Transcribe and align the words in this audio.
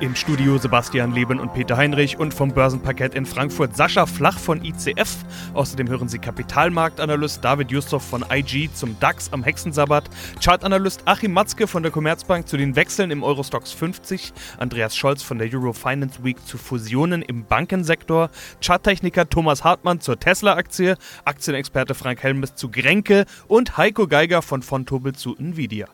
Im 0.00 0.16
Studio 0.16 0.58
Sebastian 0.58 1.12
Leben 1.12 1.38
und 1.38 1.54
Peter 1.54 1.76
Heinrich 1.76 2.18
und 2.18 2.34
vom 2.34 2.52
Börsenparkett 2.52 3.14
in 3.14 3.24
Frankfurt 3.24 3.76
Sascha 3.76 4.06
Flach 4.06 4.38
von 4.38 4.64
ICF. 4.64 5.16
Außerdem 5.54 5.88
hören 5.88 6.08
Sie 6.08 6.18
Kapitalmarktanalyst 6.18 7.44
David 7.44 7.70
Jussof 7.70 8.02
von 8.02 8.24
IG 8.28 8.70
zum 8.74 8.98
DAX 8.98 9.32
am 9.32 9.44
Hexensabbat, 9.44 10.10
Chartanalyst 10.42 11.02
Achim 11.04 11.32
Matzke 11.32 11.68
von 11.68 11.84
der 11.84 11.92
Commerzbank 11.92 12.48
zu 12.48 12.56
den 12.56 12.74
Wechseln 12.74 13.12
im 13.12 13.22
Eurostox 13.22 13.72
50, 13.72 14.32
Andreas 14.58 14.96
Scholz 14.96 15.22
von 15.22 15.38
der 15.38 15.52
Euro 15.54 15.72
Finance 15.72 16.24
Week 16.24 16.44
zu 16.44 16.58
Fusionen 16.58 17.22
im 17.22 17.46
Bankensektor, 17.46 18.30
Charttechniker 18.60 19.28
Thomas 19.28 19.62
Hartmann 19.62 20.00
zur 20.00 20.18
Tesla-Aktie, 20.18 20.96
Aktienexperte 21.24 21.94
Frank 21.94 22.20
Helmes 22.22 22.56
zu 22.56 22.68
Grenke. 22.68 23.26
Und 23.46 23.76
Heiko 23.76 24.08
Geiger 24.08 24.42
von 24.42 24.62
Fontobel 24.62 25.14
zu 25.14 25.36
Nvidia. 25.36 25.88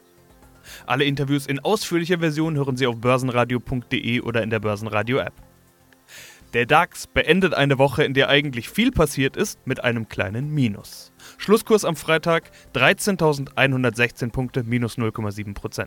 Alle 0.86 1.04
Interviews 1.04 1.46
in 1.46 1.58
ausführlicher 1.60 2.18
Version 2.18 2.56
hören 2.56 2.76
Sie 2.76 2.86
auf 2.86 2.96
börsenradio.de 2.96 4.20
oder 4.20 4.42
in 4.42 4.50
der 4.50 4.60
Börsenradio-App. 4.60 5.34
Der 6.52 6.66
DAX 6.66 7.06
beendet 7.06 7.54
eine 7.54 7.78
Woche, 7.78 8.02
in 8.02 8.12
der 8.12 8.28
eigentlich 8.28 8.68
viel 8.68 8.90
passiert 8.90 9.36
ist, 9.36 9.64
mit 9.68 9.84
einem 9.84 10.08
kleinen 10.08 10.52
Minus. 10.52 11.12
Schlusskurs 11.38 11.84
am 11.84 11.94
Freitag 11.94 12.50
13.116 12.74 14.32
Punkte, 14.32 14.64
minus 14.64 14.98
0,7%. 14.98 15.86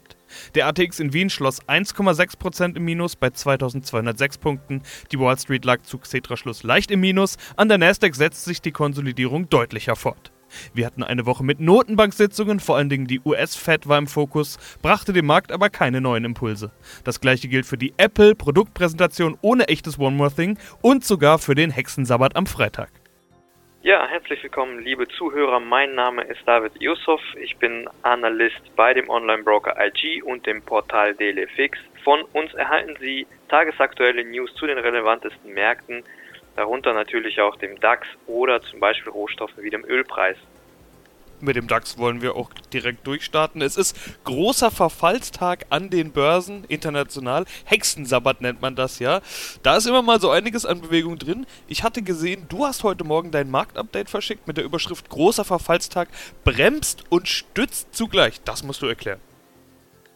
Der 0.56 0.68
ATX 0.68 1.02
in 1.02 1.12
Wien 1.12 1.30
schloss 1.30 1.62
1,6% 1.64 2.78
im 2.78 2.86
Minus 2.86 3.18
bei 3.18 3.28
2.206 3.28 4.40
Punkten. 4.40 4.84
Die 5.12 5.20
Wall 5.20 5.38
Street 5.38 5.66
lag 5.66 5.82
zu 5.82 5.98
Xetra-Schluss 5.98 6.64
leicht 6.64 6.92
im 6.92 7.02
Minus. 7.02 7.36
An 7.58 7.68
der 7.68 7.78
Nasdaq 7.78 8.16
setzt 8.16 8.46
sich 8.46 8.62
die 8.62 8.72
Konsolidierung 8.72 9.50
deutlicher 9.50 9.98
fort. 9.98 10.33
Wir 10.74 10.86
hatten 10.86 11.04
eine 11.04 11.26
Woche 11.26 11.44
mit 11.44 11.60
Notenbanksitzungen, 11.60 12.60
vor 12.60 12.78
allen 12.78 12.90
Dingen 12.90 13.08
die 13.08 13.22
US-Fed 13.24 13.88
war 13.88 13.98
im 13.98 14.08
Fokus, 14.08 14.58
brachte 14.82 15.14
dem 15.14 15.26
Markt 15.26 15.52
aber 15.52 15.70
keine 15.70 16.02
neuen 16.02 16.26
Impulse. 16.26 16.72
Das 17.04 17.22
gleiche 17.22 17.48
gilt 17.48 17.66
für 17.66 17.78
die 17.78 17.94
Apple-Produktpräsentation 17.98 19.38
ohne 19.42 19.68
echtes 19.68 20.00
One 20.00 20.16
More 20.16 20.34
Thing 20.34 20.58
und 20.82 21.04
sogar 21.04 21.40
für 21.40 21.56
den 21.56 21.72
Hexensabbat 21.72 22.36
am 22.36 22.46
Freitag. 22.46 22.90
Ja, 23.86 24.08
herzlich 24.08 24.42
willkommen, 24.42 24.80
liebe 24.80 25.10
Zuhörer. 25.10 25.60
Mein 25.60 25.94
Name 25.94 26.24
ist 26.24 26.40
David 26.46 26.72
Yusuf. 26.82 27.20
Ich 27.42 27.58
bin 27.58 27.90
Analyst 28.04 28.62
bei 28.78 28.94
dem 28.94 29.10
Online-Broker 29.10 29.76
IG 29.78 30.22
und 30.22 30.46
dem 30.46 30.62
Portal 30.62 31.14
DailyFix. 31.16 31.78
Von 32.02 32.22
uns 32.32 32.54
erhalten 32.54 32.96
Sie 33.02 33.28
tagesaktuelle 33.50 34.24
News 34.24 34.54
zu 34.56 34.68
den 34.68 34.78
relevantesten 34.78 35.54
Märkten 35.54 36.06
darunter 36.56 36.94
natürlich 36.94 37.40
auch 37.42 37.56
dem 37.56 37.80
DAX 37.80 38.08
oder 38.28 38.62
zum 38.62 38.80
Beispiel 38.80 39.12
Rohstoffen 39.12 39.64
wie 39.64 39.70
dem 39.70 39.86
Ölpreis. 39.86 40.38
Mit 41.44 41.58
dem 41.58 41.68
DAX 41.68 41.98
wollen 41.98 42.22
wir 42.22 42.38
auch 42.38 42.54
direkt 42.72 43.06
durchstarten. 43.06 43.62
Es 43.62 43.76
ist 43.76 43.98
großer 44.24 44.72
Verfallstag 44.72 45.66
an 45.70 45.90
den 45.90 46.14
Börsen 46.14 46.64
international. 46.70 47.44
Hexensabbat 47.66 48.40
nennt 48.40 48.62
man 48.62 48.78
das 48.78 49.00
ja. 49.00 49.20
Da 49.62 49.76
ist 49.76 49.86
immer 49.86 50.02
mal 50.02 50.22
so 50.22 50.30
einiges 50.30 50.66
an 50.66 50.80
Bewegung 50.80 51.20
drin. 51.20 51.46
Ich 51.68 51.84
hatte 51.84 52.02
gesehen, 52.02 52.46
du 52.48 52.66
hast 52.66 52.84
heute 52.84 53.04
Morgen 53.04 53.32
dein 53.32 53.52
Marktupdate 53.52 54.10
verschickt 54.10 54.48
mit 54.48 54.56
der 54.56 54.64
Überschrift 54.64 55.10
Großer 55.10 55.44
Verfallstag 55.44 56.08
bremst 56.46 57.04
und 57.10 57.28
stützt 57.28 57.94
zugleich. 57.94 58.42
Das 58.46 58.64
musst 58.64 58.82
du 58.82 58.86
erklären. 58.86 59.20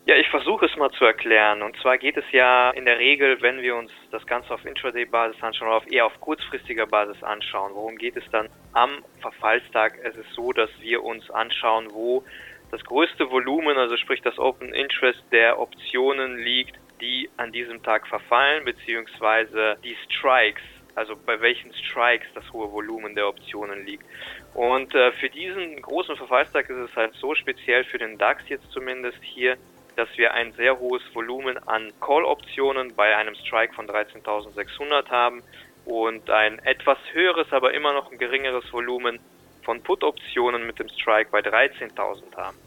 Ja, 0.08 0.16
ich 0.16 0.30
versuche 0.30 0.68
es 0.68 0.76
mal 0.78 0.90
zu 0.92 1.04
erklären. 1.04 1.62
Und 1.62 1.76
zwar 1.82 1.98
geht 1.98 2.16
es 2.16 2.24
ja 2.32 2.70
in 2.70 2.86
der 2.86 2.98
Regel, 2.98 3.42
wenn 3.42 3.62
wir 3.62 3.76
uns 3.76 3.92
das 4.10 4.26
Ganze 4.26 4.54
auf 4.54 4.64
Intraday-Basis 4.64 5.44
anschauen, 5.44 5.68
oder 5.68 5.76
auf 5.76 5.92
eher 5.92 6.06
auf 6.06 6.18
kurzfristiger 6.22 6.88
Basis 6.88 7.22
anschauen. 7.24 7.74
Worum 7.76 7.98
geht 7.98 8.16
es 8.16 8.24
dann 8.32 8.48
am 8.72 9.04
Verfallstag? 9.20 10.00
Es 10.02 10.16
ist 10.16 10.32
so, 10.32 10.54
dass 10.54 10.70
wir 10.80 11.04
uns 11.04 11.30
anschauen, 11.30 11.90
wo 11.92 12.24
das 12.72 12.82
größte 12.86 13.30
Volumen, 13.30 13.78
also 13.78 13.98
sprich 13.98 14.22
das 14.22 14.40
Open 14.40 14.74
Interest 14.74 15.22
der 15.34 15.60
Optionen 15.60 16.38
liegt, 16.38 16.78
die 17.02 17.30
an 17.36 17.52
diesem 17.52 17.84
Tag 17.84 18.08
verfallen, 18.08 18.64
beziehungsweise 18.64 19.76
die 19.84 19.98
Strikes, 20.06 20.64
also 20.96 21.16
bei 21.18 21.42
welchen 21.42 21.74
Strikes 21.74 22.28
das 22.34 22.50
hohe 22.54 22.72
Volumen 22.72 23.14
der 23.14 23.28
Optionen 23.28 23.86
liegt. 23.86 24.06
Und 24.54 24.96
äh, 24.96 25.12
für 25.12 25.30
diesen 25.30 25.82
großen 25.82 26.16
Verfallstag 26.16 26.70
ist 26.70 26.78
es 26.78 26.96
halt 26.96 27.14
so 27.16 27.36
speziell 27.36 27.84
für 27.84 27.98
den 27.98 28.18
DAX 28.18 28.48
jetzt 28.48 28.72
zumindest 28.72 29.22
hier, 29.22 29.58
dass 29.98 30.08
wir 30.16 30.34
ein 30.34 30.54
sehr 30.54 30.80
hohes 30.80 31.02
Volumen 31.14 31.58
an 31.68 31.92
Call-Optionen 32.00 32.96
bei 32.96 33.18
einem 33.18 33.36
Strike 33.36 33.74
von 33.74 33.88
13.600 33.88 35.10
haben 35.10 35.44
und 35.86 36.30
ein 36.30 36.60
etwas 36.60 37.00
höheres, 37.14 37.52
aber 37.52 37.74
immer 37.74 37.94
noch 37.94 38.12
ein 38.12 38.20
geringeres 38.20 38.72
Volumen 38.72 39.20
von 39.64 39.82
Put-Optionen 39.82 40.68
mit 40.68 40.78
dem 40.80 40.88
Strike 40.88 41.32
bei 41.32 41.40
13.000 41.40 42.36
haben. 42.38 42.58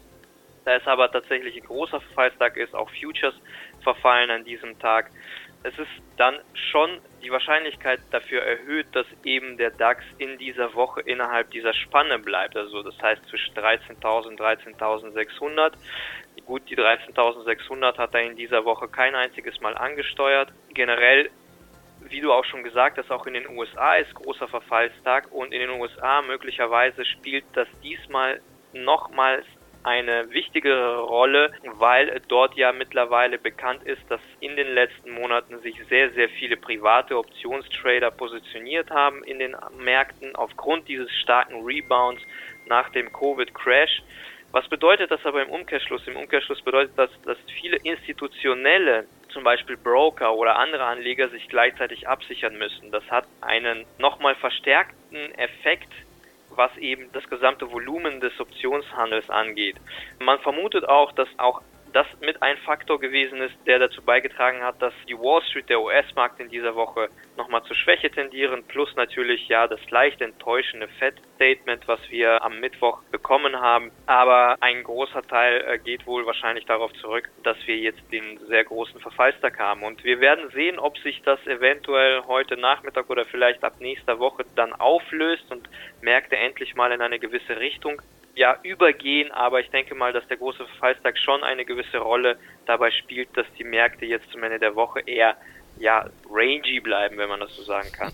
Da 0.65 0.75
es 0.75 0.85
aber 0.85 1.09
tatsächlich 1.09 1.55
ein 1.55 1.65
großer 1.65 2.01
Verfallstag 2.01 2.57
ist, 2.57 2.75
auch 2.75 2.89
Futures 2.91 3.33
verfallen 3.81 4.29
an 4.29 4.43
diesem 4.43 4.77
Tag, 4.77 5.09
es 5.63 5.77
ist 5.77 5.89
dann 6.17 6.39
schon 6.53 6.99
die 7.21 7.29
Wahrscheinlichkeit 7.29 7.99
dafür 8.09 8.41
erhöht, 8.41 8.87
dass 8.93 9.05
eben 9.23 9.57
der 9.57 9.69
DAX 9.69 10.03
in 10.17 10.39
dieser 10.39 10.73
Woche 10.73 11.01
innerhalb 11.01 11.51
dieser 11.51 11.73
Spanne 11.73 12.17
bleibt. 12.17 12.57
Also 12.57 12.81
das 12.81 12.99
heißt 12.99 13.27
zwischen 13.27 13.53
13.000 13.53 14.27
und 14.27 14.39
13.600. 14.39 15.73
Gut, 16.45 16.63
die 16.69 16.77
13.600 16.77 17.97
hat 17.97 18.13
er 18.13 18.21
in 18.21 18.35
dieser 18.35 18.65
Woche 18.65 18.87
kein 18.87 19.15
einziges 19.15 19.59
Mal 19.61 19.77
angesteuert. 19.77 20.51
Generell, 20.73 21.29
wie 22.01 22.19
du 22.19 22.31
auch 22.33 22.45
schon 22.45 22.63
gesagt 22.63 22.97
hast, 22.97 23.11
auch 23.11 23.25
in 23.25 23.35
den 23.35 23.47
USA 23.49 23.95
ist 23.95 24.13
großer 24.15 24.47
Verfallstag 24.47 25.31
und 25.31 25.53
in 25.53 25.59
den 25.59 25.69
USA 25.69 26.21
möglicherweise 26.21 27.05
spielt 27.05 27.45
das 27.53 27.67
diesmal 27.83 28.41
nochmals 28.73 29.45
eine 29.83 30.29
wichtigere 30.31 30.99
Rolle, 30.99 31.51
weil 31.63 32.21
dort 32.27 32.55
ja 32.55 32.71
mittlerweile 32.71 33.39
bekannt 33.39 33.83
ist, 33.83 34.01
dass 34.09 34.21
in 34.39 34.55
den 34.55 34.73
letzten 34.73 35.11
Monaten 35.11 35.59
sich 35.61 35.75
sehr, 35.89 36.11
sehr 36.11 36.29
viele 36.29 36.57
private 36.57 37.17
Optionstrader 37.17 38.11
positioniert 38.11 38.91
haben 38.91 39.23
in 39.23 39.39
den 39.39 39.55
Märkten 39.79 40.35
aufgrund 40.35 40.87
dieses 40.87 41.11
starken 41.11 41.63
Rebounds 41.63 42.21
nach 42.67 42.89
dem 42.89 43.11
Covid-Crash. 43.11 44.03
Was 44.51 44.67
bedeutet 44.67 45.11
das 45.11 45.25
aber 45.25 45.41
im 45.41 45.49
Umkehrschluss? 45.49 46.05
Im 46.07 46.17
Umkehrschluss 46.17 46.61
bedeutet 46.61 46.93
das, 46.97 47.09
dass 47.25 47.37
viele 47.59 47.77
institutionelle, 47.77 49.05
zum 49.29 49.43
Beispiel 49.43 49.77
Broker 49.77 50.33
oder 50.33 50.57
andere 50.57 50.83
Anleger, 50.83 51.29
sich 51.29 51.47
gleichzeitig 51.47 52.07
absichern 52.07 52.57
müssen. 52.57 52.91
Das 52.91 53.03
hat 53.09 53.25
einen 53.39 53.85
nochmal 53.97 54.35
verstärkten 54.35 55.33
Effekt 55.35 55.91
was 56.55 56.75
eben 56.77 57.09
das 57.13 57.27
gesamte 57.29 57.71
Volumen 57.71 58.19
des 58.19 58.37
Optionshandels 58.39 59.29
angeht. 59.29 59.77
Man 60.19 60.39
vermutet 60.39 60.87
auch, 60.87 61.11
dass 61.13 61.27
auch 61.37 61.61
das 61.93 62.07
mit 62.21 62.41
ein 62.41 62.57
Faktor 62.57 62.99
gewesen 62.99 63.41
ist, 63.41 63.55
der 63.65 63.79
dazu 63.79 64.01
beigetragen 64.01 64.63
hat, 64.63 64.81
dass 64.81 64.93
die 65.07 65.17
Wall 65.17 65.41
Street, 65.43 65.69
der 65.69 65.81
US-Markt 65.81 66.39
in 66.39 66.49
dieser 66.49 66.75
Woche 66.75 67.09
nochmal 67.37 67.63
zur 67.63 67.75
Schwäche 67.75 68.09
tendieren, 68.09 68.63
plus 68.67 68.95
natürlich 68.95 69.47
ja 69.47 69.67
das 69.67 69.79
leicht 69.89 70.21
enttäuschende 70.21 70.87
Fed-Statement, 70.99 71.87
was 71.87 71.99
wir 72.09 72.43
am 72.43 72.59
Mittwoch 72.59 73.01
bekommen 73.11 73.59
haben. 73.59 73.91
Aber 74.05 74.57
ein 74.61 74.83
großer 74.83 75.21
Teil 75.23 75.63
äh, 75.67 75.79
geht 75.79 76.05
wohl 76.05 76.25
wahrscheinlich 76.25 76.65
darauf 76.65 76.93
zurück, 76.93 77.29
dass 77.43 77.57
wir 77.65 77.77
jetzt 77.77 78.01
den 78.11 78.37
sehr 78.47 78.63
großen 78.63 78.99
Verfallstag 78.99 79.59
haben. 79.59 79.83
Und 79.83 80.03
wir 80.03 80.19
werden 80.19 80.49
sehen, 80.51 80.79
ob 80.79 80.97
sich 80.99 81.21
das 81.23 81.45
eventuell 81.47 82.23
heute 82.27 82.57
Nachmittag 82.57 83.09
oder 83.09 83.25
vielleicht 83.25 83.63
ab 83.63 83.75
nächster 83.79 84.19
Woche 84.19 84.45
dann 84.55 84.73
auflöst 84.73 85.51
und 85.51 85.69
Märkte 86.01 86.37
endlich 86.37 86.75
mal 86.75 86.91
in 86.91 87.01
eine 87.01 87.19
gewisse 87.19 87.59
Richtung 87.59 88.01
ja, 88.35 88.57
übergehen, 88.63 89.31
aber 89.31 89.59
ich 89.59 89.69
denke 89.69 89.95
mal, 89.95 90.13
dass 90.13 90.27
der 90.27 90.37
große 90.37 90.65
Verfallstag 90.65 91.17
schon 91.17 91.43
eine 91.43 91.65
gewisse 91.65 91.97
Rolle 91.97 92.37
dabei 92.65 92.91
spielt, 92.91 93.35
dass 93.35 93.45
die 93.57 93.63
Märkte 93.63 94.05
jetzt 94.05 94.29
zum 94.31 94.43
Ende 94.43 94.59
der 94.59 94.75
Woche 94.75 95.01
eher 95.01 95.35
ja, 95.79 96.09
rangy 96.29 96.79
bleiben, 96.79 97.17
wenn 97.17 97.29
man 97.29 97.39
das 97.39 97.55
so 97.55 97.63
sagen 97.63 97.91
kann. 97.91 98.13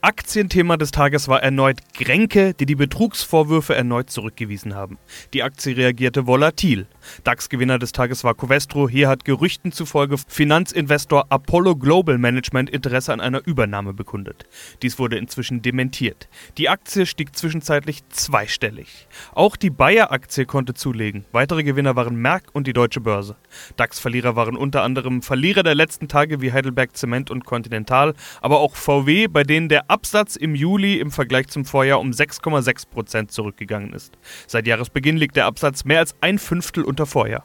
Aktienthema 0.00 0.76
des 0.76 0.90
Tages 0.90 1.28
war 1.28 1.42
erneut 1.42 1.78
Gränke, 1.94 2.54
die 2.54 2.66
die 2.66 2.74
Betrugsvorwürfe 2.74 3.74
erneut 3.74 4.10
zurückgewiesen 4.10 4.74
haben. 4.74 4.98
Die 5.32 5.42
Aktie 5.42 5.76
reagierte 5.76 6.26
volatil. 6.26 6.86
DAX-Gewinner 7.24 7.78
des 7.78 7.92
Tages 7.92 8.24
war 8.24 8.34
Covestro. 8.34 8.88
Hier 8.88 9.08
hat 9.08 9.24
Gerüchten 9.24 9.72
zufolge 9.72 10.16
Finanzinvestor 10.18 11.26
Apollo 11.28 11.76
Global 11.76 12.18
Management 12.18 12.70
Interesse 12.70 13.12
an 13.12 13.20
einer 13.20 13.46
Übernahme 13.46 13.92
bekundet. 13.92 14.46
Dies 14.82 14.98
wurde 14.98 15.18
inzwischen 15.18 15.62
dementiert. 15.62 16.28
Die 16.58 16.68
Aktie 16.68 17.06
stieg 17.06 17.36
zwischenzeitlich 17.36 18.06
zweistellig. 18.08 19.06
Auch 19.34 19.56
die 19.56 19.70
Bayer-Aktie 19.70 20.46
konnte 20.46 20.74
zulegen. 20.74 21.24
Weitere 21.32 21.62
Gewinner 21.62 21.96
waren 21.96 22.16
Merck 22.16 22.44
und 22.52 22.66
die 22.66 22.72
Deutsche 22.72 23.00
Börse. 23.00 23.36
DAX-Verlierer 23.76 24.36
waren 24.36 24.56
unter 24.56 24.82
anderem 24.82 25.22
Verlierer 25.22 25.62
der 25.62 25.74
letzten 25.74 26.08
Tage 26.08 26.40
wie 26.40 26.52
Heidelberg 26.52 26.96
Zement 26.96 27.30
und 27.30 27.44
Continental, 27.44 28.14
aber 28.40 28.60
auch 28.60 28.76
VW, 28.76 29.28
bei 29.28 29.42
denen 29.42 29.68
der 29.68 29.90
Absatz 29.90 30.36
im 30.36 30.54
Juli 30.54 30.98
im 30.98 31.10
Vergleich 31.10 31.48
zum 31.48 31.64
Vorjahr 31.64 32.00
um 32.00 32.10
6,6 32.10 32.88
Prozent 32.88 33.32
zurückgegangen 33.32 33.92
ist. 33.92 34.14
Seit 34.46 34.66
Jahresbeginn 34.66 35.16
liegt 35.16 35.36
der 35.36 35.46
Absatz 35.46 35.84
mehr 35.84 36.00
als 36.00 36.14
ein 36.20 36.38
Fünftel 36.38 36.84
unter 36.92 37.06
Vorjahr. 37.06 37.42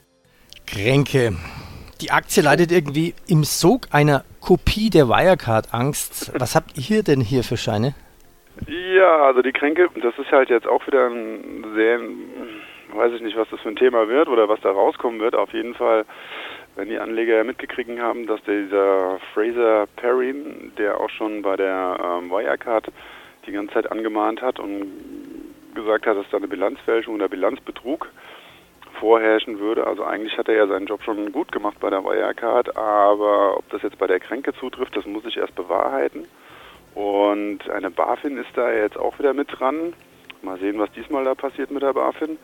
Kränke. 0.66 1.32
Die 2.02 2.12
Aktie 2.12 2.44
leidet 2.44 2.70
irgendwie 2.70 3.16
im 3.30 3.46
Sog 3.46 3.88
einer 3.92 4.26
Kopie 4.42 4.90
der 4.90 5.08
Wirecard-Angst. 5.08 6.34
Was 6.38 6.54
habt 6.54 6.72
ihr 6.90 7.02
denn 7.02 7.22
hier 7.22 7.44
für 7.44 7.56
Scheine? 7.56 7.96
Ja, 8.68 9.24
also 9.24 9.42
die 9.42 9.54
Kränke, 9.54 9.88
das 10.02 10.18
ist 10.18 10.32
halt 10.32 10.50
jetzt 10.50 10.68
auch 10.68 10.86
wieder 10.86 11.08
ein 11.08 11.66
sehr, 11.76 12.00
weiß 12.94 13.14
ich 13.14 13.22
nicht, 13.22 13.38
was 13.38 13.48
das 13.50 13.62
für 13.62 13.70
ein 13.70 13.78
Thema 13.78 14.10
wird 14.10 14.28
oder 14.28 14.50
was 14.50 14.60
da 14.60 14.70
rauskommen 14.72 15.22
wird. 15.22 15.34
Auf 15.34 15.54
jeden 15.54 15.76
Fall, 15.76 16.04
wenn 16.76 16.90
die 16.90 17.00
Anleger 17.00 17.38
ja 17.38 17.44
mitgekriegt 17.46 17.98
haben, 18.00 18.28
dass 18.28 18.42
dieser 18.44 19.20
Fraser 19.34 19.88
Perrin, 19.96 20.74
der 20.78 21.00
auch 21.00 21.10
schon 21.10 21.42
bei 21.42 21.56
der 21.56 21.98
ähm, 22.04 22.30
Wirecard 22.30 22.92
die 23.46 23.54
ganze 23.54 23.76
Zeit 23.76 23.90
angemahnt 23.90 24.42
hat 24.42 24.60
und 24.60 24.92
gesagt 25.74 26.06
hat, 26.06 26.18
dass 26.18 26.30
da 26.32 26.38
eine 26.38 26.50
Bilanzfälschung 26.50 27.16
oder 27.16 27.30
Bilanzbetrug 27.30 28.10
vorherrschen 29.00 29.60
würde. 29.60 29.88
Also 29.88 30.04
eigentlich 30.04 30.38
hat 30.38 30.48
er 30.48 30.56
ja 30.56 30.68
seinen 30.68 30.88
Job 30.88 31.04
schon 31.04 31.32
gut 31.32 31.52
gemacht 31.52 31.80
bei 31.80 31.90
der 31.90 32.04
Wirecard, 32.04 32.76
aber 32.76 33.58
ob 33.58 33.70
das 33.70 33.82
jetzt 33.82 33.98
bei 33.98 34.08
der 34.08 34.20
Kränke 34.20 34.54
zutrifft, 34.54 34.96
das 34.96 35.06
muss 35.06 35.26
ich 35.26 35.38
erst 35.38 35.56
bewahrheiten. 35.56 36.26
Und 36.96 37.70
eine 37.70 37.92
BaFin 37.92 38.38
ist 38.38 38.50
da 38.56 38.72
jetzt 38.72 38.98
auch 38.98 39.20
wieder 39.20 39.34
mit 39.34 39.48
dran. 39.52 39.94
Mal 40.42 40.58
sehen, 40.60 40.80
was 40.80 40.92
diesmal 40.92 41.26
da 41.26 41.36
passiert 41.36 41.72
mit 41.72 41.84
der 41.84 41.94
BaFin. 41.94 42.38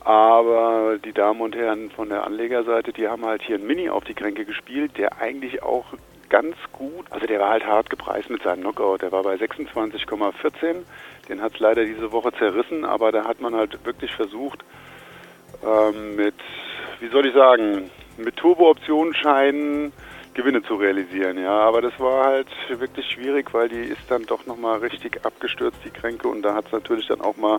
Aber 0.00 0.98
die 1.04 1.12
Damen 1.12 1.40
und 1.40 1.56
Herren 1.56 1.90
von 1.90 2.08
der 2.08 2.24
Anlegerseite, 2.24 2.92
die 2.92 3.08
haben 3.08 3.24
halt 3.24 3.42
hier 3.42 3.56
ein 3.56 3.66
Mini 3.66 3.90
auf 3.90 4.04
die 4.04 4.14
Kränke 4.14 4.44
gespielt, 4.44 4.98
der 4.98 5.20
eigentlich 5.20 5.62
auch 5.62 5.86
ganz 6.28 6.56
gut, 6.72 7.06
also 7.10 7.26
der 7.26 7.40
war 7.40 7.50
halt 7.50 7.66
hart 7.66 7.90
gepreist 7.90 8.30
mit 8.30 8.42
seinem 8.42 8.62
Knockout. 8.62 9.02
Der 9.02 9.12
war 9.12 9.22
bei 9.22 9.34
26,14. 9.34 10.84
Den 11.28 11.42
hat 11.42 11.54
es 11.54 11.60
leider 11.60 11.84
diese 11.84 12.12
Woche 12.12 12.32
zerrissen, 12.32 12.84
aber 12.84 13.12
da 13.12 13.24
hat 13.24 13.40
man 13.40 13.54
halt 13.54 13.84
wirklich 13.84 14.14
versucht, 14.14 14.64
ähm, 15.64 16.16
mit, 16.16 16.34
wie 17.00 17.08
soll 17.08 17.26
ich 17.26 17.34
sagen, 17.34 17.90
mit 18.16 18.36
Turbo-Optionsscheinen 18.36 19.92
Gewinne 20.36 20.62
zu 20.62 20.74
realisieren, 20.76 21.38
ja. 21.38 21.58
Aber 21.60 21.80
das 21.80 21.98
war 21.98 22.26
halt 22.26 22.48
wirklich 22.68 23.06
schwierig, 23.10 23.52
weil 23.54 23.68
die 23.68 23.80
ist 23.80 24.02
dann 24.08 24.24
doch 24.24 24.44
nochmal 24.46 24.78
richtig 24.78 25.24
abgestürzt, 25.24 25.78
die 25.84 25.90
Kränke, 25.90 26.28
und 26.28 26.42
da 26.42 26.54
hat 26.54 26.66
es 26.66 26.72
natürlich 26.72 27.06
dann 27.08 27.22
auch 27.22 27.36
mal, 27.36 27.58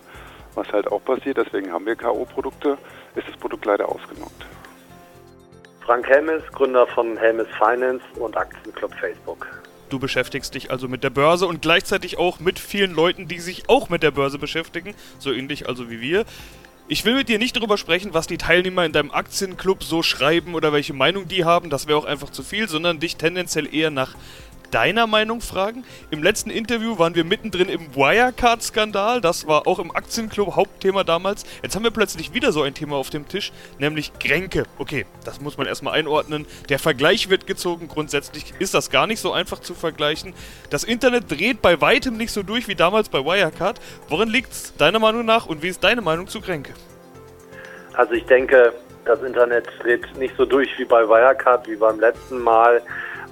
was 0.54 0.72
halt 0.72 0.88
auch 0.88 1.04
passiert, 1.04 1.38
deswegen 1.38 1.72
haben 1.72 1.86
wir 1.86 1.96
K.O.-Produkte, 1.96 2.78
ist 3.16 3.28
das 3.28 3.36
Produkt 3.38 3.66
leider 3.66 3.90
ausgenockt. 3.90 4.46
Frank 5.82 6.08
Helmes, 6.08 6.44
Gründer 6.52 6.86
von 6.86 7.18
Helmes 7.18 7.48
Finance 7.58 8.04
und 8.20 8.38
Aktienclub 8.38 8.94
Facebook. 8.96 9.48
Du 9.90 10.00
beschäftigst 10.00 10.54
dich 10.54 10.70
also 10.70 10.90
mit 10.90 11.04
der 11.04 11.10
Börse 11.10 11.48
und 11.48 11.62
gleichzeitig 11.62 12.18
auch 12.18 12.40
mit 12.40 12.60
vielen 12.60 12.94
Leuten, 12.94 13.28
die 13.28 13.40
sich 13.40 13.70
auch 13.70 13.90
mit 13.90 14.04
der 14.04 14.12
Börse 14.12 14.38
beschäftigen, 14.38 14.94
so 15.18 15.32
ähnlich 15.32 15.68
also 15.70 15.90
wie 15.90 16.02
wir. 16.02 16.26
Ich 16.90 17.04
will 17.04 17.16
mit 17.16 17.28
dir 17.28 17.38
nicht 17.38 17.54
darüber 17.58 17.78
sprechen, 17.78 18.14
was 18.14 18.28
die 18.28 18.38
Teilnehmer 18.38 18.86
in 18.86 18.94
deinem 18.94 19.12
Aktienclub 19.12 19.84
so 19.84 20.04
schreiben 20.04 20.56
oder 20.56 20.72
welche 20.72 20.94
Meinung 20.94 21.28
die 21.28 21.44
haben, 21.44 21.70
das 21.70 21.86
wäre 21.86 21.98
auch 21.98 22.06
einfach 22.06 22.30
zu 22.30 22.44
viel, 22.44 22.70
sondern 22.70 23.02
dich 23.02 23.18
tendenziell 23.18 23.74
eher 23.74 23.92
nach 23.92 24.16
deiner 24.72 25.08
Meinung 25.08 25.42
fragen. 25.42 25.84
Im 26.12 26.24
letzten 26.24 26.50
Interview 26.50 26.98
waren 27.00 27.16
wir 27.16 27.24
mittendrin 27.24 27.70
im 27.70 27.96
Wirecard-Skandal. 27.96 29.22
Das 29.22 29.48
war 29.48 29.68
auch 29.68 29.80
im 29.80 29.92
Aktienclub 29.96 30.56
Hauptthema 30.56 31.04
damals. 31.04 31.46
Jetzt 31.64 31.76
haben 31.76 31.84
wir 31.84 31.92
plötzlich 31.92 32.34
wieder 32.34 32.52
so 32.52 32.62
ein 32.64 32.74
Thema 32.74 32.96
auf 32.96 33.10
dem 33.10 33.28
Tisch, 33.28 33.52
nämlich 33.80 34.12
Kränke. 34.20 34.64
Okay, 34.78 35.06
das 35.26 35.42
muss 35.42 35.58
man 35.58 35.68
erstmal 35.68 35.94
einordnen. 35.94 36.46
Der 36.70 36.80
Vergleich 36.80 37.30
wird 37.30 37.48
gezogen. 37.48 37.88
Grundsätzlich 37.88 38.54
ist 38.60 38.74
das 38.74 38.90
gar 38.90 39.08
nicht 39.08 39.20
so 39.20 39.32
einfach 39.32 39.60
zu 39.60 39.74
vergleichen. 39.74 40.34
Das 40.70 40.84
Internet 40.84 41.32
dreht 41.32 41.62
bei 41.62 41.82
weitem 41.82 42.18
nicht 42.18 42.32
so 42.32 42.44
durch 42.44 42.68
wie 42.68 42.76
damals 42.76 43.10
bei 43.10 43.24
Wirecard. 43.24 43.80
Worin 44.10 44.30
liegt 44.30 44.52
es 44.52 44.76
deiner 44.78 45.00
Meinung 45.00 45.26
nach 45.26 45.46
und 45.46 45.62
wie 45.64 45.70
ist 45.70 45.84
deine 45.84 46.02
Meinung 46.02 46.28
zu 46.28 46.42
Kränke? 46.42 46.74
Also 47.94 48.14
ich 48.14 48.26
denke, 48.26 48.74
das 49.06 49.24
Internet 49.24 49.68
dreht 49.80 50.18
nicht 50.18 50.36
so 50.38 50.46
durch 50.46 50.70
wie 50.78 50.86
bei 50.86 51.08
Wirecard, 51.08 51.68
wie 51.68 51.78
beim 51.78 52.00
letzten 52.00 52.40
Mal 52.40 52.82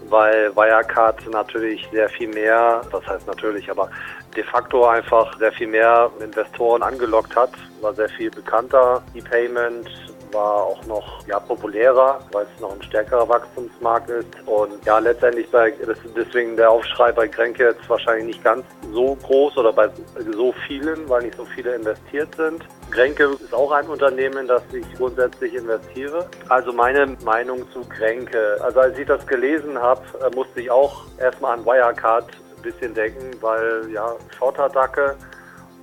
weil 0.09 0.55
Wirecard 0.55 1.27
natürlich 1.31 1.87
sehr 1.91 2.09
viel 2.09 2.29
mehr, 2.29 2.81
das 2.91 3.05
heißt 3.07 3.27
natürlich, 3.27 3.69
aber 3.69 3.89
de 4.35 4.43
facto 4.43 4.85
einfach 4.85 5.37
sehr 5.37 5.51
viel 5.51 5.67
mehr 5.67 6.09
Investoren 6.19 6.83
angelockt 6.83 7.35
hat, 7.35 7.51
war 7.81 7.93
sehr 7.93 8.09
viel 8.09 8.29
bekannter. 8.29 9.01
E-Payment 9.13 9.89
war 10.35 10.63
auch 10.63 10.85
noch 10.85 11.25
ja, 11.27 11.39
populärer, 11.39 12.19
weil 12.31 12.45
es 12.53 12.61
noch 12.61 12.73
ein 12.73 12.83
stärkerer 12.83 13.27
Wachstumsmarkt 13.27 14.09
ist. 14.09 14.27
Und 14.45 14.85
ja, 14.85 14.99
letztendlich 14.99 15.49
bei, 15.49 15.73
deswegen 16.15 16.55
der 16.55 16.69
Aufschrei 16.69 17.11
bei 17.11 17.27
Grenke 17.27 17.63
jetzt 17.63 17.89
wahrscheinlich 17.89 18.27
nicht 18.27 18.43
ganz 18.43 18.65
so 18.91 19.15
groß 19.15 19.57
oder 19.57 19.73
bei 19.73 19.89
so 20.33 20.53
vielen, 20.67 21.09
weil 21.09 21.23
nicht 21.23 21.37
so 21.37 21.45
viele 21.45 21.75
investiert 21.75 22.35
sind. 22.35 22.63
Grenke 22.91 23.23
ist 23.23 23.53
auch 23.53 23.71
ein 23.71 23.87
Unternehmen, 23.87 24.47
das 24.47 24.61
ich 24.71 24.85
grundsätzlich 24.95 25.53
investiere. 25.55 26.29
Also 26.49 26.71
meine 26.71 27.17
Meinung 27.23 27.69
zu 27.71 27.81
Grenke. 27.85 28.57
Also 28.61 28.79
als 28.81 28.97
ich 28.97 29.07
das 29.07 29.25
gelesen 29.25 29.77
habe, 29.79 30.01
äh, 30.19 30.35
musste 30.35 30.61
ich 30.61 30.69
auch 30.69 31.05
erstmal 31.19 31.57
an 31.57 31.65
Wirecard 31.65 32.25
ein 32.57 32.61
bisschen 32.61 32.93
denken, 32.93 33.31
weil 33.41 33.89
ja, 33.91 34.13
Schotterdacke 34.37 35.15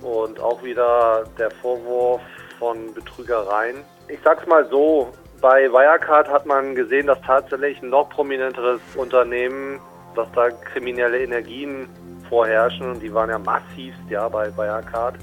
und 0.01 0.39
auch 0.39 0.61
wieder 0.63 1.23
der 1.37 1.51
Vorwurf 1.51 2.21
von 2.59 2.93
Betrügereien. 2.93 3.83
Ich 4.07 4.19
sag's 4.23 4.45
mal 4.47 4.67
so, 4.69 5.13
bei 5.41 5.71
Wirecard 5.71 6.29
hat 6.29 6.45
man 6.45 6.75
gesehen, 6.75 7.07
dass 7.07 7.19
tatsächlich 7.21 7.81
ein 7.81 7.89
noch 7.89 8.09
prominenteres 8.09 8.79
Unternehmen, 8.95 9.79
dass 10.15 10.27
da 10.33 10.49
kriminelle 10.49 11.19
Energien 11.19 11.87
vorherrschen 12.29 12.91
und 12.91 12.99
die 13.01 13.13
waren 13.13 13.29
ja 13.29 13.39
massivst 13.39 13.99
ja 14.09 14.27
bei 14.29 14.55
Wirecard. 14.55 15.15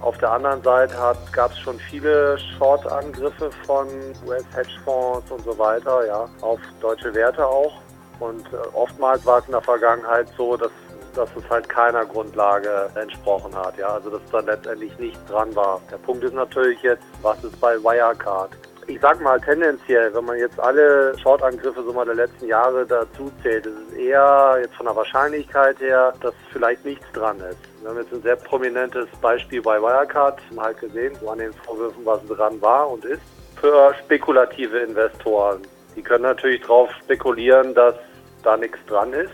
Auf 0.00 0.18
der 0.18 0.32
anderen 0.32 0.62
Seite 0.62 0.94
gab 1.32 1.52
es 1.52 1.58
schon 1.60 1.78
viele 1.78 2.36
Short-Angriffe 2.58 3.50
von 3.64 3.86
US-Hedgefonds 4.26 5.30
und 5.30 5.44
so 5.44 5.56
weiter, 5.56 6.04
ja, 6.06 6.28
auf 6.40 6.58
deutsche 6.80 7.14
Werte 7.14 7.46
auch. 7.46 7.80
Und 8.18 8.44
äh, 8.52 8.56
oftmals 8.74 9.24
war 9.26 9.38
es 9.38 9.46
in 9.46 9.52
der 9.52 9.60
Vergangenheit 9.60 10.28
so, 10.36 10.56
dass, 10.56 10.72
dass 11.14 11.28
es 11.36 11.48
halt 11.50 11.68
keiner 11.68 12.04
Grundlage 12.04 12.90
entsprochen 12.94 13.54
hat, 13.54 13.76
ja, 13.78 13.88
also 13.88 14.10
dass 14.10 14.20
da 14.30 14.40
letztendlich 14.40 14.96
nicht 14.98 15.18
dran 15.30 15.54
war. 15.54 15.80
Der 15.90 15.98
Punkt 15.98 16.24
ist 16.24 16.34
natürlich 16.34 16.80
jetzt, 16.82 17.04
was 17.22 17.42
ist 17.44 17.58
bei 17.60 17.76
Wirecard? 17.76 18.50
Ich 18.88 19.00
sag 19.00 19.20
mal 19.20 19.40
tendenziell, 19.40 20.12
wenn 20.12 20.24
man 20.24 20.38
jetzt 20.38 20.58
alle 20.58 21.16
Short-Angriffe 21.18 21.84
so 21.84 21.92
mal 21.92 22.04
der 22.04 22.16
letzten 22.16 22.46
Jahre 22.46 22.84
dazu 22.84 23.30
zählt, 23.42 23.64
ist 23.64 23.76
es 23.88 23.96
eher 23.96 24.58
jetzt 24.60 24.74
von 24.74 24.86
der 24.86 24.96
Wahrscheinlichkeit 24.96 25.78
her, 25.78 26.12
dass 26.20 26.34
vielleicht 26.52 26.84
nichts 26.84 27.06
dran 27.12 27.38
ist. 27.38 27.58
Wir 27.80 27.90
haben 27.90 27.98
jetzt 27.98 28.12
ein 28.12 28.22
sehr 28.22 28.36
prominentes 28.36 29.08
Beispiel 29.20 29.62
bei 29.62 29.80
Wirecard 29.80 30.40
halt 30.56 30.78
gesehen, 30.80 31.16
wo 31.20 31.30
an 31.30 31.38
den 31.38 31.52
Vorwürfen 31.52 32.04
was 32.04 32.26
dran 32.26 32.60
war 32.60 32.90
und 32.90 33.04
ist. 33.04 33.22
Für 33.60 33.94
spekulative 34.04 34.78
Investoren. 34.78 35.62
Die 35.94 36.02
können 36.02 36.24
natürlich 36.24 36.62
darauf 36.62 36.90
spekulieren, 37.04 37.74
dass 37.74 37.94
da 38.42 38.56
nichts 38.56 38.78
dran 38.86 39.12
ist. 39.12 39.30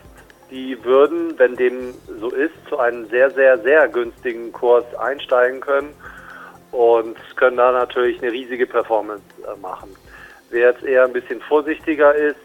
Die 0.50 0.82
würden, 0.82 1.38
wenn 1.38 1.56
dem 1.56 1.94
so 2.20 2.30
ist, 2.30 2.54
zu 2.68 2.78
einem 2.78 3.06
sehr, 3.08 3.30
sehr, 3.30 3.58
sehr 3.58 3.88
günstigen 3.88 4.52
Kurs 4.52 4.84
einsteigen 4.94 5.60
können 5.60 5.94
und 6.72 7.16
können 7.36 7.56
da 7.56 7.72
natürlich 7.72 8.22
eine 8.22 8.32
riesige 8.32 8.66
Performance 8.66 9.24
äh, 9.42 9.58
machen. 9.60 9.94
Wer 10.50 10.70
jetzt 10.70 10.82
eher 10.82 11.04
ein 11.04 11.12
bisschen 11.12 11.40
vorsichtiger 11.42 12.14
ist, 12.14 12.40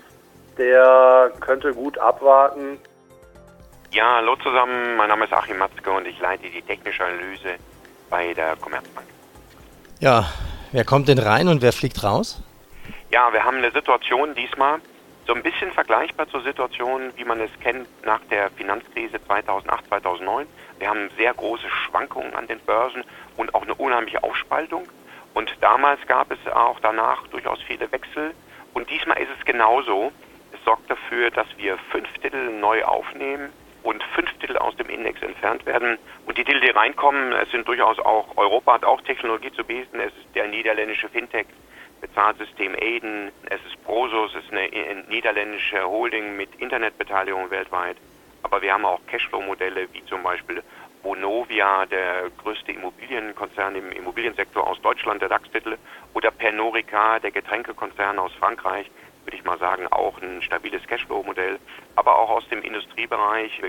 der 0.58 1.32
könnte 1.40 1.74
gut 1.74 1.98
abwarten. 1.98 2.78
Ja, 3.92 4.16
hallo 4.18 4.36
zusammen, 4.38 4.96
mein 4.98 5.10
Name 5.10 5.26
ist 5.26 5.34
Achim 5.34 5.58
Matzke 5.58 5.92
und 5.92 6.06
ich 6.08 6.20
leite 6.20 6.50
die 6.50 6.62
technische 6.62 7.04
Analyse 7.04 7.56
bei 8.10 8.34
der 8.34 8.56
Commerzbank. 8.58 9.08
Ja, 10.00 10.26
wer 10.72 10.84
kommt 10.84 11.08
denn 11.08 11.20
rein 11.20 11.48
und 11.48 11.62
wer 11.62 11.72
fliegt 11.72 12.04
raus? 12.04 12.42
Ja, 13.12 13.32
wir 13.32 13.44
haben 13.44 13.58
eine 13.58 13.72
Situation 13.72 14.34
diesmal, 14.36 14.80
so 15.26 15.34
ein 15.34 15.44
bisschen 15.44 15.72
vergleichbar 15.72 16.28
zur 16.28 16.42
Situation, 16.42 17.14
wie 17.16 17.24
man 17.24 17.40
es 17.40 17.52
kennt 17.62 17.88
nach 18.06 18.20
der 18.30 18.50
Finanzkrise 18.52 19.24
2008, 19.26 19.88
2009. 19.88 20.48
Wir 20.80 20.90
haben 20.90 21.10
sehr 21.18 21.34
große 21.34 21.70
Schwankungen 21.70 22.36
an 22.36 22.48
den 22.48 22.60
Börsen 22.60 23.04
und 23.38 23.56
auch 23.56 23.64
eine 23.64 23.76
unheimliche 23.76 24.24
Aufspaltung. 24.24 24.88
Und 25.34 25.56
damals 25.62 26.06
gab 26.08 26.32
es 26.32 26.52
auch 26.52 26.80
danach 26.82 27.26
durchaus 27.28 27.62
viele 27.64 27.92
Wechsel. 27.92 28.34
Und 28.74 28.90
diesmal 28.90 29.18
ist 29.18 29.30
es 29.38 29.46
genauso. 29.46 30.12
Es 30.52 30.64
sorgt 30.66 30.90
dafür, 30.92 31.32
dass 31.32 31.48
wir 31.58 31.78
fünf 31.92 32.12
Titel 32.20 32.52
neu 32.60 32.84
aufnehmen 32.84 33.50
und 33.84 34.04
fünf 34.16 34.32
Titel 34.40 34.58
aus 34.58 34.76
dem 34.76 34.90
Index 34.90 35.22
entfernt 35.22 35.66
werden. 35.66 35.98
Und 36.26 36.38
die 36.38 36.44
Titel, 36.44 36.60
die 36.60 36.70
reinkommen, 36.70 37.34
es 37.34 37.50
sind 37.52 37.68
durchaus 37.68 37.98
auch, 38.00 38.38
Europa 38.38 38.74
hat 38.74 38.86
auch 38.86 39.02
Technologie 39.02 39.52
zu 39.52 39.64
bieten. 39.64 40.00
Es 40.00 40.14
ist 40.14 40.36
der 40.36 40.48
niederländische 40.48 41.10
Fintech 41.10 41.48
Bezahlsystem 42.04 42.76
Aiden, 42.76 43.32
es 43.50 43.66
ist 43.66 43.82
Prosus, 43.86 44.36
es 44.36 44.44
ist 44.44 44.52
eine 44.52 45.06
niederländische 45.08 45.82
Holding 45.86 46.36
mit 46.36 46.54
Internetbeteiligung 46.60 47.50
weltweit. 47.50 47.96
Aber 48.42 48.62
wir 48.62 48.74
haben 48.74 48.84
auch 48.84 49.00
Cashflow-Modelle 49.08 49.88
wie 49.94 50.04
zum 50.04 50.22
Beispiel 50.22 50.62
Bonovia, 51.02 51.86
der 51.86 52.30
größte 52.40 52.74
Immobilienkonzern 52.74 53.76
im 53.76 53.90
Immobiliensektor 53.94 54.68
aus 54.68 54.82
Deutschland, 54.82 55.22
der 55.22 55.30
DAX-Titel, 55.30 55.78
oder 56.14 56.30
Pernorica, 56.32 57.20
der 57.20 57.32
Getränkekonzern 57.32 58.20
aus 58.20 58.34
Frankreich, 58.34 58.92
würde 59.24 59.38
ich 59.38 59.46
mal 59.46 59.58
sagen, 59.58 59.88
auch 59.88 60.22
ein 60.22 60.42
stabiles 60.42 60.86
Cashflow-Modell. 60.86 61.58
Aber 61.96 62.20
auch 62.20 62.32
aus 62.32 62.46
dem 62.50 62.64
Industriebereich 62.64 63.62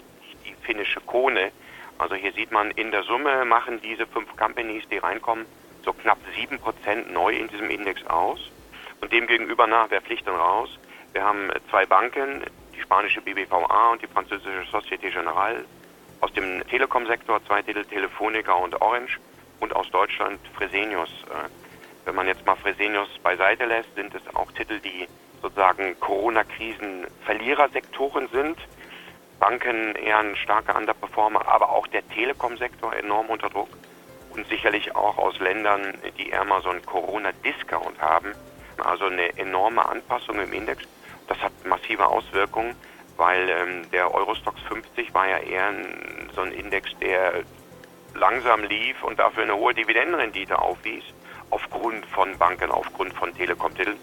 die 0.45 0.55
finnische 0.63 1.01
Kone. 1.03 1.53
Also 1.99 2.17
hier 2.17 2.33
sieht 2.33 2.51
man, 2.51 2.73
in 2.73 2.91
der 2.91 3.05
Summe 3.05 3.45
machen 3.45 3.81
diese 3.81 4.09
fünf 4.09 4.37
Companies, 4.37 4.89
die 4.89 4.99
reinkommen, 4.99 5.47
so 5.85 5.93
knapp 5.93 6.19
sieben 6.37 6.59
Prozent 6.59 7.13
neu 7.13 7.35
in 7.35 7.49
diesem 7.49 7.71
Index 7.71 8.05
aus. 8.07 8.51
und 9.01 9.13
demgegenüber 9.13 9.67
nach, 9.67 9.91
wer 9.91 10.01
fliegt 10.01 10.27
denn 10.27 10.35
raus? 10.35 10.71
Wir 11.13 11.23
haben 11.23 11.51
zwei 11.69 11.85
Banken, 11.85 12.43
die 12.75 12.81
spanische 12.81 13.21
BBVA 13.21 13.91
und 13.93 14.01
die 14.01 14.07
französische 14.07 14.65
Société 14.73 15.13
Générale. 15.13 15.67
Aus 16.21 16.33
dem 16.33 16.67
Telekom-Sektor 16.69 17.45
zwei 17.45 17.61
Titel 17.61 17.85
Telefonica 17.85 18.55
und 18.55 18.81
Orange 18.81 19.19
und 19.61 19.77
aus 19.77 19.91
Deutschland 19.91 20.41
Fresenius. 20.57 21.11
Äh, 21.29 21.51
wenn 22.07 22.15
man 22.15 22.27
jetzt 22.27 22.47
mal 22.47 22.57
Fresenius 22.57 23.11
beiseite 23.23 23.67
lässt, 23.67 23.95
sind 23.95 24.15
es 24.15 24.23
auch 24.35 24.51
Titel, 24.53 24.81
die 24.81 25.07
sozusagen 25.43 26.01
Corona-Krisen-Verlierersektoren 26.01 28.29
sind. 28.29 28.57
Banken 29.39 29.97
eher 29.97 30.17
ein 30.19 30.35
starker 30.37 30.77
Underperformer, 30.77 31.47
aber 31.47 31.69
auch 31.69 31.87
der 31.89 32.09
Telekom-Sektor 32.09 32.95
enorm 32.95 33.27
unter 33.27 33.51
Druck 33.51 33.69
und 34.35 34.47
sicherlich 34.49 34.95
auch 34.95 35.17
aus 35.19 35.39
Ländern, 35.39 35.95
die 36.19 36.31
eher 36.31 36.45
so 36.63 36.71
einen 36.71 36.85
Corona-Discount 36.85 38.01
haben. 38.01 38.33
Also 38.79 39.07
eine 39.07 39.37
enorme 39.39 39.89
Anpassung 39.89 40.41
im 40.41 40.53
Index. 40.53 40.83
Das 41.29 41.39
hat 41.41 41.53
massive 41.65 42.07
Auswirkungen, 42.07 42.75
weil 43.17 43.49
ähm, 43.49 43.91
der 43.93 44.13
Eurostox 44.13 44.61
50 44.63 45.15
war 45.15 45.29
ja 45.29 45.39
eher 45.39 45.69
ein, 45.69 46.31
so 46.35 46.43
ein 46.43 46.53
Index, 46.53 46.91
der 47.01 47.45
langsam 48.15 48.65
lief 48.65 49.03
und 49.03 49.19
dafür 49.19 49.45
eine 49.45 49.57
hohe 49.57 49.75
Dividendenrendite 49.75 50.59
aufwies, 50.59 51.05
aufgrund 51.51 52.05
von 52.07 52.37
Banken, 52.39 52.71
aufgrund 52.71 53.13
von 53.15 53.35
Telekom-Titeln, 53.35 53.97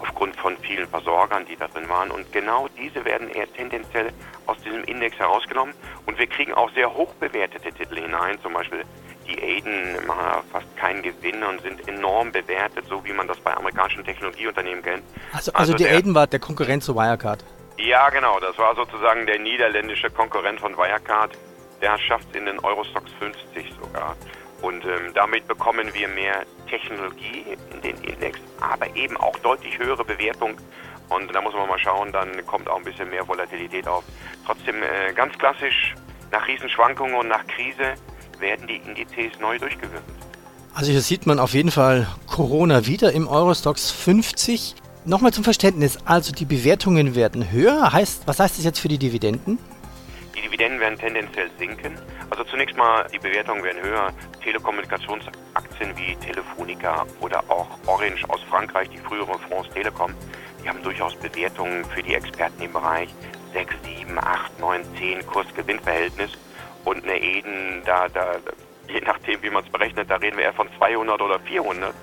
aufgrund 0.00 0.36
von 0.36 0.56
vielen 0.58 0.88
Versorgern, 0.88 1.44
die 1.46 1.56
da 1.56 1.68
drin 1.68 1.88
waren. 1.88 2.10
Und 2.10 2.32
genau 2.32 2.68
diese 2.76 3.04
werden 3.04 3.28
eher 3.28 3.50
tendenziell 3.52 4.12
aus 4.46 4.58
diesem 4.58 4.84
Index 4.84 5.18
herausgenommen. 5.18 5.74
Und 6.06 6.18
wir 6.18 6.26
kriegen 6.26 6.54
auch 6.54 6.70
sehr 6.72 6.92
hoch 6.92 7.12
bewertete 7.14 7.72
Titel 7.72 7.96
hinein, 7.96 8.40
zum 8.40 8.54
Beispiel 8.54 8.84
die 9.26 9.40
Aiden 9.40 10.06
machen 10.06 10.42
fast 10.50 10.76
keinen 10.76 11.02
Gewinn 11.02 11.42
und 11.42 11.60
sind 11.62 11.86
enorm 11.88 12.32
bewertet, 12.32 12.84
so 12.88 13.04
wie 13.04 13.12
man 13.12 13.26
das 13.26 13.38
bei 13.40 13.54
amerikanischen 13.54 14.04
Technologieunternehmen 14.04 14.82
kennt. 14.82 15.02
Also, 15.32 15.52
also, 15.52 15.72
also 15.72 15.74
die 15.74 15.86
Aiden 15.86 16.14
war 16.14 16.26
der 16.26 16.40
Konkurrent 16.40 16.82
zu 16.82 16.94
Wirecard? 16.94 17.44
Ja, 17.78 18.08
genau. 18.10 18.38
Das 18.40 18.56
war 18.58 18.74
sozusagen 18.74 19.26
der 19.26 19.38
niederländische 19.38 20.10
Konkurrent 20.10 20.60
von 20.60 20.76
Wirecard. 20.76 21.36
Der 21.82 21.98
schafft 21.98 22.28
es 22.30 22.36
in 22.36 22.46
den 22.46 22.58
Eurostox 22.60 23.10
50 23.18 23.72
sogar. 23.80 24.16
Und 24.62 24.84
ähm, 24.84 25.12
damit 25.14 25.46
bekommen 25.46 25.92
wir 25.92 26.08
mehr 26.08 26.44
Technologie 26.68 27.44
in 27.72 27.82
den 27.82 27.96
Index, 28.02 28.38
aber 28.60 28.94
eben 28.96 29.16
auch 29.16 29.38
deutlich 29.40 29.78
höhere 29.78 30.04
Bewertung. 30.04 30.56
Und 31.10 31.34
da 31.34 31.40
muss 31.42 31.52
man 31.52 31.68
mal 31.68 31.78
schauen, 31.78 32.12
dann 32.12 32.46
kommt 32.46 32.68
auch 32.68 32.78
ein 32.78 32.84
bisschen 32.84 33.10
mehr 33.10 33.26
Volatilität 33.28 33.86
auf. 33.86 34.04
Trotzdem 34.46 34.76
äh, 34.82 35.12
ganz 35.12 35.36
klassisch, 35.36 35.94
nach 36.30 36.46
Riesenschwankungen 36.48 37.14
und 37.14 37.28
nach 37.28 37.46
Krise 37.46 37.94
werden 38.40 38.66
die 38.66 38.76
Indizes 38.76 39.38
neu 39.40 39.58
durchgewürfelt. 39.58 40.02
Also 40.74 40.90
hier 40.90 41.00
sieht 41.00 41.26
man 41.26 41.38
auf 41.38 41.54
jeden 41.54 41.70
Fall 41.70 42.08
Corona 42.26 42.86
wieder 42.86 43.12
im 43.12 43.28
Eurostox 43.28 43.90
50. 43.92 44.74
Nochmal 45.04 45.32
zum 45.32 45.44
Verständnis, 45.44 45.98
also 46.04 46.32
die 46.32 46.46
Bewertungen 46.46 47.14
werden 47.14 47.52
höher. 47.52 47.92
Heißt, 47.92 48.26
was 48.26 48.40
heißt 48.40 48.58
das 48.58 48.64
jetzt 48.64 48.80
für 48.80 48.88
die 48.88 48.98
Dividenden? 48.98 49.58
Die 50.34 50.40
Dividenden 50.40 50.80
werden 50.80 50.98
tendenziell 50.98 51.50
sinken. 51.58 51.92
Also 52.30 52.42
zunächst 52.44 52.76
mal, 52.76 53.06
die 53.12 53.18
Bewertungen 53.18 53.62
werden 53.62 53.82
höher. 53.82 54.12
Telekommunikationsaktien 54.42 55.96
wie 55.96 56.16
Telefonica 56.16 57.06
oder 57.20 57.44
auch 57.48 57.68
Orange 57.86 58.24
aus 58.28 58.40
Frankreich, 58.50 58.88
die 58.88 58.98
frühere 58.98 59.38
France 59.48 59.70
Telekom, 59.72 60.12
die 60.64 60.68
haben 60.68 60.82
durchaus 60.82 61.14
Bewertungen 61.16 61.84
für 61.84 62.02
die 62.02 62.14
Experten 62.14 62.62
im 62.62 62.72
Bereich 62.72 63.10
6, 63.52 63.74
7, 63.84 64.18
8, 64.18 64.58
9, 64.58 64.82
10 64.98 65.26
Kurs-Gewinn-Verhältnis. 65.26 66.30
Und 66.84 67.04
eine 67.04 67.20
Eden, 67.20 67.82
da, 67.84 68.08
da, 68.08 68.34
je 68.88 69.00
nachdem, 69.00 69.42
wie 69.42 69.50
man 69.50 69.64
es 69.64 69.70
berechnet, 69.70 70.10
da 70.10 70.16
reden 70.16 70.36
wir 70.36 70.44
eher 70.44 70.52
von 70.52 70.68
200 70.78 71.20
oder 71.20 71.38
400. 71.40 71.94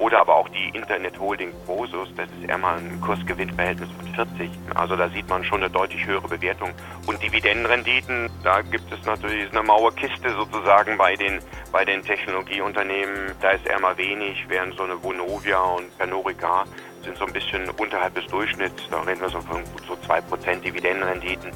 Oder 0.00 0.20
aber 0.20 0.34
auch 0.34 0.48
die 0.48 0.76
Internet 0.76 1.20
Holding 1.20 1.52
Bosus, 1.66 2.08
das 2.16 2.26
ist 2.26 2.48
eher 2.48 2.58
mal 2.58 2.78
ein 2.78 3.00
Kursgewinnverhältnis 3.00 3.88
von 3.92 4.26
40. 4.26 4.50
Also 4.74 4.96
da 4.96 5.08
sieht 5.08 5.28
man 5.28 5.44
schon 5.44 5.62
eine 5.62 5.70
deutlich 5.70 6.04
höhere 6.04 6.26
Bewertung. 6.26 6.70
Und 7.06 7.22
Dividendenrenditen, 7.22 8.28
da 8.42 8.62
gibt 8.62 8.92
es 8.92 9.04
natürlich 9.06 9.50
eine 9.52 9.62
Mauerkiste 9.62 10.30
sozusagen 10.34 10.98
bei 10.98 11.14
den, 11.14 11.38
bei 11.70 11.84
den 11.84 12.02
Technologieunternehmen. 12.02 13.32
Da 13.40 13.50
ist 13.50 13.66
eher 13.66 13.78
mal 13.78 13.96
wenig, 13.96 14.44
während 14.48 14.76
so 14.76 14.82
eine 14.82 15.00
Vonovia 15.00 15.60
und 15.60 15.96
Pernorica 15.96 16.64
sind 17.04 17.16
so 17.16 17.26
ein 17.26 17.32
bisschen 17.32 17.70
unterhalb 17.70 18.14
des 18.16 18.26
Durchschnitts. 18.26 18.88
Da 18.90 19.00
reden 19.02 19.20
wir 19.20 19.28
so 19.28 19.40
von 19.42 19.62
gut 19.62 19.82
so 19.86 19.94
2% 19.94 20.60
Dividendenrenditen. 20.60 21.52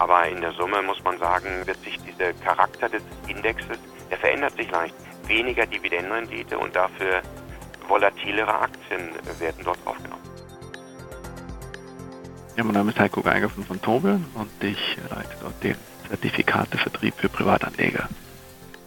Aber 0.00 0.26
in 0.26 0.40
der 0.40 0.52
Summe 0.52 0.80
muss 0.80 1.04
man 1.04 1.18
sagen, 1.18 1.66
wird 1.66 1.78
sich 1.84 1.98
dieser 2.00 2.32
Charakter 2.32 2.88
des 2.88 3.02
Indexes, 3.28 3.78
der 4.10 4.16
verändert 4.16 4.56
sich 4.56 4.70
leicht. 4.70 4.94
Weniger 5.26 5.66
Dividendenrendite 5.66 6.58
und 6.58 6.74
dafür 6.74 7.20
volatilere 7.86 8.60
Aktien 8.62 9.10
werden 9.38 9.62
dort 9.62 9.78
aufgenommen. 9.84 10.22
Ja, 12.56 12.64
mein 12.64 12.72
Name 12.72 12.92
ist 12.92 12.98
Heiko 12.98 13.20
Geiger 13.20 13.50
von 13.50 13.82
Tobel 13.82 14.20
und 14.34 14.50
ich 14.64 14.96
leite 15.10 15.36
dort 15.42 15.62
den 15.62 15.76
Zertifikatevertrieb 16.08 17.14
für 17.18 17.28
Privatanleger. 17.28 18.08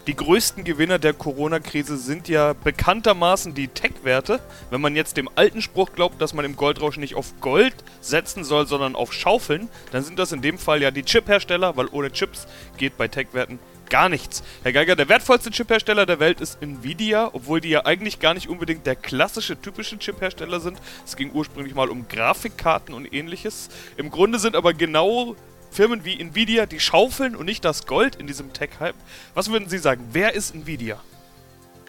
Die 0.06 0.18
größten 0.18 0.66
Gewinner 0.66 1.00
der 1.00 1.14
Corona-Krise 1.14 1.96
sind 1.96 2.28
ja 2.28 2.52
bekanntermaßen 2.52 3.54
die 3.54 3.70
Tech-Werte. 3.70 4.42
Wenn 4.70 4.82
man 4.82 4.98
jetzt 4.98 5.16
dem 5.16 5.30
alten 5.36 5.62
Spruch 5.62 5.94
glaubt, 5.94 6.22
dass 6.22 6.34
man 6.34 6.44
im 6.44 6.58
Goldrausch 6.58 6.98
nicht 6.98 7.16
auf 7.16 7.40
Gold 7.40 7.74
setzen 8.02 8.44
soll, 8.44 8.68
sondern 8.68 8.98
auf 8.98 9.14
Schaufeln, 9.14 9.70
dann 9.94 10.04
sind 10.04 10.20
das 10.20 10.34
in 10.34 10.42
dem 10.42 10.58
Fall 10.58 10.82
ja 10.82 10.92
die 10.92 11.04
Chip-Hersteller, 11.04 11.78
weil 11.78 11.88
ohne 11.88 12.12
Chips 12.12 12.48
geht 12.78 12.98
bei 12.98 13.08
Tech-Werten 13.08 13.60
gar 13.90 14.10
nichts. 14.10 14.44
Herr 14.64 14.74
Geiger, 14.74 14.98
der 14.98 15.08
wertvollste 15.08 15.52
Chip-Hersteller 15.52 16.06
der 16.06 16.20
Welt 16.20 16.42
ist 16.42 16.62
Nvidia, 16.62 17.30
obwohl 17.32 17.62
die 17.62 17.70
ja 17.70 17.86
eigentlich 17.86 18.20
gar 18.20 18.34
nicht 18.34 18.50
unbedingt 18.50 18.86
der 18.86 18.98
klassische, 18.98 19.62
typische 19.62 19.98
Chip-Hersteller 19.98 20.60
sind. 20.60 20.80
Es 21.06 21.16
ging 21.16 21.32
ursprünglich 21.32 21.76
mal 21.76 21.90
um 21.90 22.10
Grafikkarten 22.10 22.94
und 22.94 23.14
ähnliches. 23.14 23.70
Im 23.96 24.12
Grunde 24.12 24.40
sind 24.40 24.58
aber 24.58 24.74
genau 24.74 25.38
Firmen 25.74 26.06
wie 26.06 26.20
Nvidia, 26.20 26.68
die 26.68 26.80
schaufeln 26.80 27.36
und 27.36 27.48
nicht 27.48 27.66
das 27.66 27.88
Gold 27.88 28.16
in 28.16 28.28
diesem 28.28 28.54
Tech-Hype. 28.54 28.96
Was 29.34 29.50
würden 29.50 29.70
Sie 29.70 29.80
sagen? 29.80 30.08
Wer 30.12 30.36
ist 30.36 30.54
Nvidia? 30.54 31.00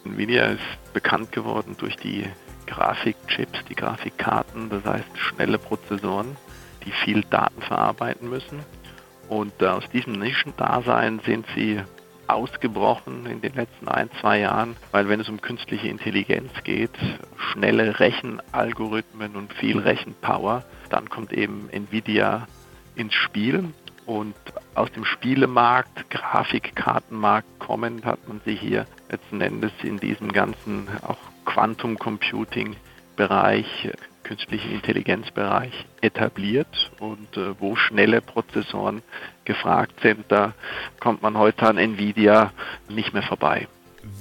Nvidia 0.06 0.46
ist 0.46 0.92
bekannt 0.94 1.32
geworden 1.32 1.76
durch 1.78 1.96
die 1.96 2.24
Grafikchips, 2.66 3.62
die 3.68 3.74
Grafikkarten, 3.74 4.70
das 4.70 4.84
heißt 4.86 5.18
schnelle 5.18 5.58
Prozessoren, 5.58 6.34
die 6.86 6.92
viel 6.92 7.24
Daten 7.28 7.60
verarbeiten 7.60 8.30
müssen. 8.30 8.60
Und 9.28 9.62
aus 9.62 9.84
diesem 9.90 10.14
Nischendasein 10.14 11.20
sind 11.26 11.44
sie 11.54 11.82
ausgebrochen 12.26 13.26
in 13.26 13.42
den 13.42 13.52
letzten 13.52 13.88
ein, 13.88 14.08
zwei 14.18 14.40
Jahren, 14.40 14.76
weil 14.92 15.10
wenn 15.10 15.20
es 15.20 15.28
um 15.28 15.42
künstliche 15.42 15.88
Intelligenz 15.88 16.50
geht, 16.64 16.96
schnelle 17.52 18.00
Rechenalgorithmen 18.00 19.36
und 19.36 19.52
viel 19.52 19.78
Rechenpower, 19.78 20.64
dann 20.88 21.10
kommt 21.10 21.34
eben 21.34 21.68
Nvidia 21.70 22.46
ins 22.96 23.14
Spiel. 23.14 23.72
Und 24.06 24.34
aus 24.74 24.92
dem 24.92 25.04
Spielemarkt, 25.04 26.10
Grafikkartenmarkt 26.10 27.58
kommend, 27.58 28.04
hat 28.04 28.28
man 28.28 28.40
sich 28.44 28.60
hier 28.60 28.86
letzten 29.10 29.40
Endes 29.40 29.72
in 29.82 29.98
diesem 29.98 30.32
ganzen 30.32 30.88
auch 31.02 31.18
Quantum 31.46 31.98
Computing 31.98 32.76
Bereich, 33.16 33.88
künstlichen 34.24 34.72
Intelligenzbereich 34.72 35.86
etabliert 36.00 36.90
und 36.98 37.36
äh, 37.36 37.54
wo 37.60 37.76
schnelle 37.76 38.20
Prozessoren 38.20 39.02
gefragt 39.44 40.00
sind, 40.02 40.24
da 40.28 40.54
kommt 40.98 41.22
man 41.22 41.36
heute 41.38 41.66
an 41.66 41.78
Nvidia 41.78 42.52
nicht 42.88 43.12
mehr 43.12 43.22
vorbei. 43.22 43.68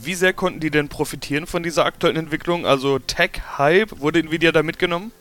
Wie 0.01 0.13
sehr 0.13 0.33
konnten 0.33 0.59
die 0.59 0.69
denn 0.69 0.89
profitieren 0.89 1.47
von 1.47 1.63
dieser 1.63 1.85
aktuellen 1.85 2.17
Entwicklung? 2.17 2.65
Also 2.65 2.99
Tech-Hype, 2.99 3.99
wurde 3.99 4.19
Nvidia 4.19 4.51
da 4.51 4.63
mitgenommen? 4.63 5.11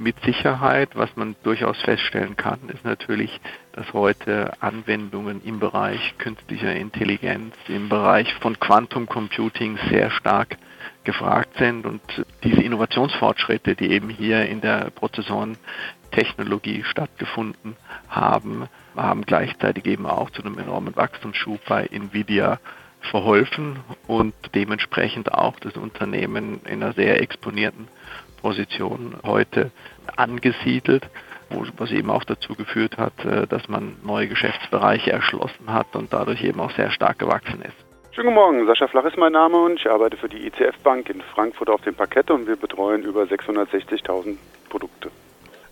Mit 0.00 0.18
Sicherheit, 0.24 0.88
was 0.94 1.14
man 1.14 1.36
durchaus 1.42 1.78
feststellen 1.82 2.34
kann, 2.34 2.58
ist 2.72 2.84
natürlich, 2.84 3.38
dass 3.72 3.92
heute 3.92 4.50
Anwendungen 4.60 5.42
im 5.44 5.60
Bereich 5.60 6.16
künstlicher 6.16 6.74
Intelligenz, 6.74 7.54
im 7.68 7.90
Bereich 7.90 8.32
von 8.36 8.58
Quantum 8.58 9.06
Computing 9.06 9.78
sehr 9.90 10.10
stark 10.10 10.56
gefragt 11.04 11.58
sind. 11.58 11.84
Und 11.84 12.00
diese 12.42 12.62
Innovationsfortschritte, 12.62 13.74
die 13.74 13.90
eben 13.90 14.08
hier 14.08 14.46
in 14.46 14.62
der 14.62 14.90
Prozessorentechnologie 14.90 16.82
stattgefunden 16.84 17.76
haben, 18.08 18.68
haben 18.96 19.26
gleichzeitig 19.26 19.84
eben 19.84 20.06
auch 20.06 20.30
zu 20.30 20.42
einem 20.42 20.58
enormen 20.58 20.96
Wachstumsschub 20.96 21.60
bei 21.68 21.84
Nvidia 21.84 22.58
verholfen 23.02 23.80
und 24.06 24.34
dementsprechend 24.54 25.32
auch 25.32 25.60
das 25.60 25.74
Unternehmen 25.74 26.60
in 26.64 26.82
einer 26.82 26.94
sehr 26.94 27.20
exponierten 27.20 27.88
Position 28.40 29.16
heute 29.24 29.70
angesiedelt, 30.16 31.08
was 31.76 31.90
eben 31.90 32.10
auch 32.10 32.24
dazu 32.24 32.54
geführt 32.54 32.96
hat, 32.96 33.24
äh, 33.24 33.46
dass 33.46 33.68
man 33.68 33.96
neue 34.04 34.28
Geschäftsbereiche 34.28 35.10
erschlossen 35.12 35.72
hat 35.72 35.94
und 35.94 36.12
dadurch 36.12 36.42
eben 36.42 36.60
auch 36.60 36.70
sehr 36.72 36.90
stark 36.90 37.18
gewachsen 37.18 37.62
ist. 37.62 37.74
Schönen 38.12 38.28
guten 38.28 38.34
Morgen, 38.34 38.66
Sascha 38.66 38.88
Flach 38.88 39.04
ist 39.04 39.16
mein 39.16 39.32
Name 39.32 39.56
und 39.56 39.78
ich 39.78 39.88
arbeite 39.88 40.16
für 40.16 40.28
die 40.28 40.46
ICF 40.46 40.78
Bank 40.82 41.08
in 41.08 41.22
Frankfurt 41.34 41.70
auf 41.70 41.80
dem 41.82 41.94
Parkett 41.94 42.30
und 42.30 42.46
wir 42.46 42.56
betreuen 42.56 43.02
über 43.02 43.22
660.000 43.22 44.36
Produkte. 44.68 45.10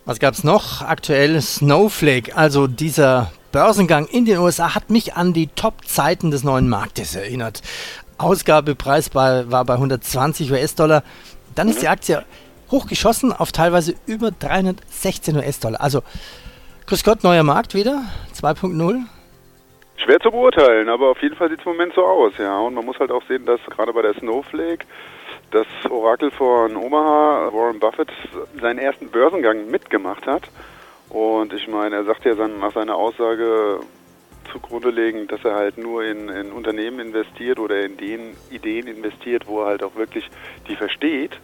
Was 0.05 0.21
gab 0.21 0.35
es 0.35 0.45
noch? 0.45 0.81
Aktuell 0.83 1.41
Snowflake, 1.41 2.35
also 2.37 2.67
dieser 2.67 3.33
Börsengang 3.53 4.07
in 4.07 4.25
den 4.25 4.39
USA 4.39 4.75
hat 4.75 4.89
mich 4.89 5.15
an 5.15 5.33
die 5.33 5.49
Top-Zeiten 5.49 6.31
des 6.31 6.45
neuen 6.45 6.69
Marktes 6.69 7.15
erinnert. 7.15 7.61
Ausgabepreis 8.19 9.15
war 9.15 9.45
bei 9.45 9.75
120 9.75 10.51
US-Dollar. 10.51 11.03
Dann 11.55 11.69
ist 11.69 11.83
die 11.83 11.89
Aktie 11.89 12.25
hochgeschossen 12.71 13.33
auf 13.33 13.53
teilweise 13.53 13.95
über 14.07 14.31
316 14.31 15.37
US-Dollar. 15.37 15.81
Also, 15.81 16.03
grüß 16.87 17.05
Gott, 17.05 17.25
neuer 17.25 17.43
Markt 17.43 17.75
wieder, 17.75 18.03
2.0. 18.35 19.03
Schwer 19.97 20.21
zu 20.21 20.31
beurteilen, 20.31 20.89
aber 20.89 21.11
auf 21.11 21.21
jeden 21.23 21.35
Fall 21.35 21.49
sieht 21.51 21.61
es 21.61 21.67
im 21.67 21.73
Moment 21.73 21.93
so 21.95 22.05
aus, 22.05 22.33
ja. 22.39 22.59
Und 22.59 22.75
man 22.75 22.85
muss 22.85 22.99
halt 22.99 23.11
auch 23.11 23.23
sehen, 23.27 23.45
dass 23.47 23.61
gerade 23.67 23.93
bei 23.93 24.03
der 24.03 24.15
Snowflake 24.15 24.87
das 25.51 25.67
Orakel 25.91 26.31
von 26.31 26.77
Omaha, 26.77 27.51
Warren 27.53 27.81
Buffett, 27.81 28.11
seinen 28.61 28.79
ersten 28.79 29.09
Börsengang 29.09 29.71
mitgemacht 29.71 30.27
hat. 30.27 30.43
Und 31.09 31.53
ich 31.53 31.67
meine, 31.69 31.97
er 31.97 32.05
sagt 32.05 32.25
ja 32.25 32.35
nach 32.35 32.75
seiner 32.75 32.97
Aussage 32.97 33.81
zugrunde 34.53 34.91
legen, 34.91 35.27
dass 35.27 35.45
er 35.45 35.55
halt 35.55 35.79
nur 35.79 36.05
in, 36.05 36.29
in 36.29 36.53
Unternehmen 36.53 37.01
investiert 37.01 37.59
oder 37.59 37.81
in 37.81 37.97
den 37.97 38.37
Ideen 38.51 38.87
investiert, 38.87 39.47
wo 39.47 39.63
er 39.63 39.67
halt 39.67 39.83
auch 39.83 39.95
wirklich 39.97 40.29
die 40.69 40.77
versteht. 40.77 41.39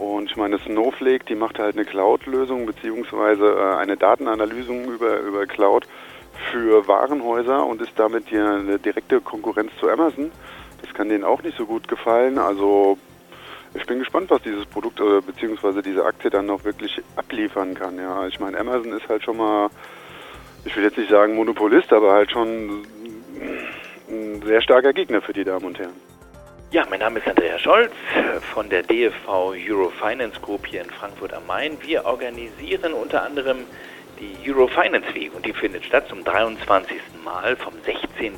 Und 0.00 0.30
ich 0.30 0.36
meine, 0.38 0.58
Snowflake, 0.58 1.26
die 1.26 1.34
macht 1.34 1.58
halt 1.58 1.76
eine 1.76 1.84
Cloud-Lösung 1.84 2.64
beziehungsweise 2.64 3.44
äh, 3.44 3.76
eine 3.76 3.98
Datenanalyse 3.98 4.72
über, 4.72 5.20
über 5.20 5.46
Cloud 5.46 5.86
für 6.50 6.88
Warenhäuser 6.88 7.66
und 7.66 7.82
ist 7.82 7.92
damit 7.96 8.30
ja 8.30 8.54
eine 8.54 8.78
direkte 8.78 9.20
Konkurrenz 9.20 9.72
zu 9.78 9.90
Amazon. 9.90 10.32
Das 10.80 10.94
kann 10.94 11.10
denen 11.10 11.22
auch 11.22 11.42
nicht 11.42 11.58
so 11.58 11.66
gut 11.66 11.86
gefallen. 11.86 12.38
Also 12.38 12.96
ich 13.74 13.84
bin 13.84 13.98
gespannt, 13.98 14.30
was 14.30 14.40
dieses 14.40 14.64
Produkt 14.64 15.00
äh, 15.00 15.20
bzw. 15.20 15.82
diese 15.82 16.06
Aktie 16.06 16.30
dann 16.30 16.46
noch 16.46 16.64
wirklich 16.64 17.02
abliefern 17.16 17.74
kann. 17.74 17.98
Ja, 17.98 18.26
ich 18.26 18.40
meine, 18.40 18.58
Amazon 18.58 18.92
ist 18.94 19.06
halt 19.06 19.22
schon 19.22 19.36
mal, 19.36 19.68
ich 20.64 20.74
will 20.76 20.82
jetzt 20.82 20.96
nicht 20.96 21.10
sagen 21.10 21.34
Monopolist, 21.34 21.92
aber 21.92 22.12
halt 22.14 22.30
schon 22.30 22.86
ein 24.08 24.42
sehr 24.46 24.62
starker 24.62 24.94
Gegner 24.94 25.20
für 25.20 25.34
die 25.34 25.44
Damen 25.44 25.66
und 25.66 25.78
Herren. 25.78 26.09
Ja, 26.72 26.86
mein 26.88 27.00
Name 27.00 27.18
ist 27.18 27.26
Andreas 27.26 27.60
Scholz 27.62 27.90
von 28.54 28.68
der 28.68 28.84
DFV 28.84 29.54
Eurofinance 29.56 30.38
Group 30.40 30.68
hier 30.68 30.82
in 30.82 30.90
Frankfurt 30.90 31.34
am 31.34 31.44
Main. 31.48 31.76
Wir 31.82 32.04
organisieren 32.04 32.92
unter 32.92 33.24
anderem 33.24 33.64
die 34.20 34.48
Eurofinance 34.48 35.12
Week 35.12 35.34
und 35.34 35.44
die 35.44 35.52
findet 35.52 35.84
statt 35.84 36.06
zum 36.08 36.22
23. 36.22 36.96
Mal 37.24 37.56
vom 37.56 37.74
16. 37.84 38.36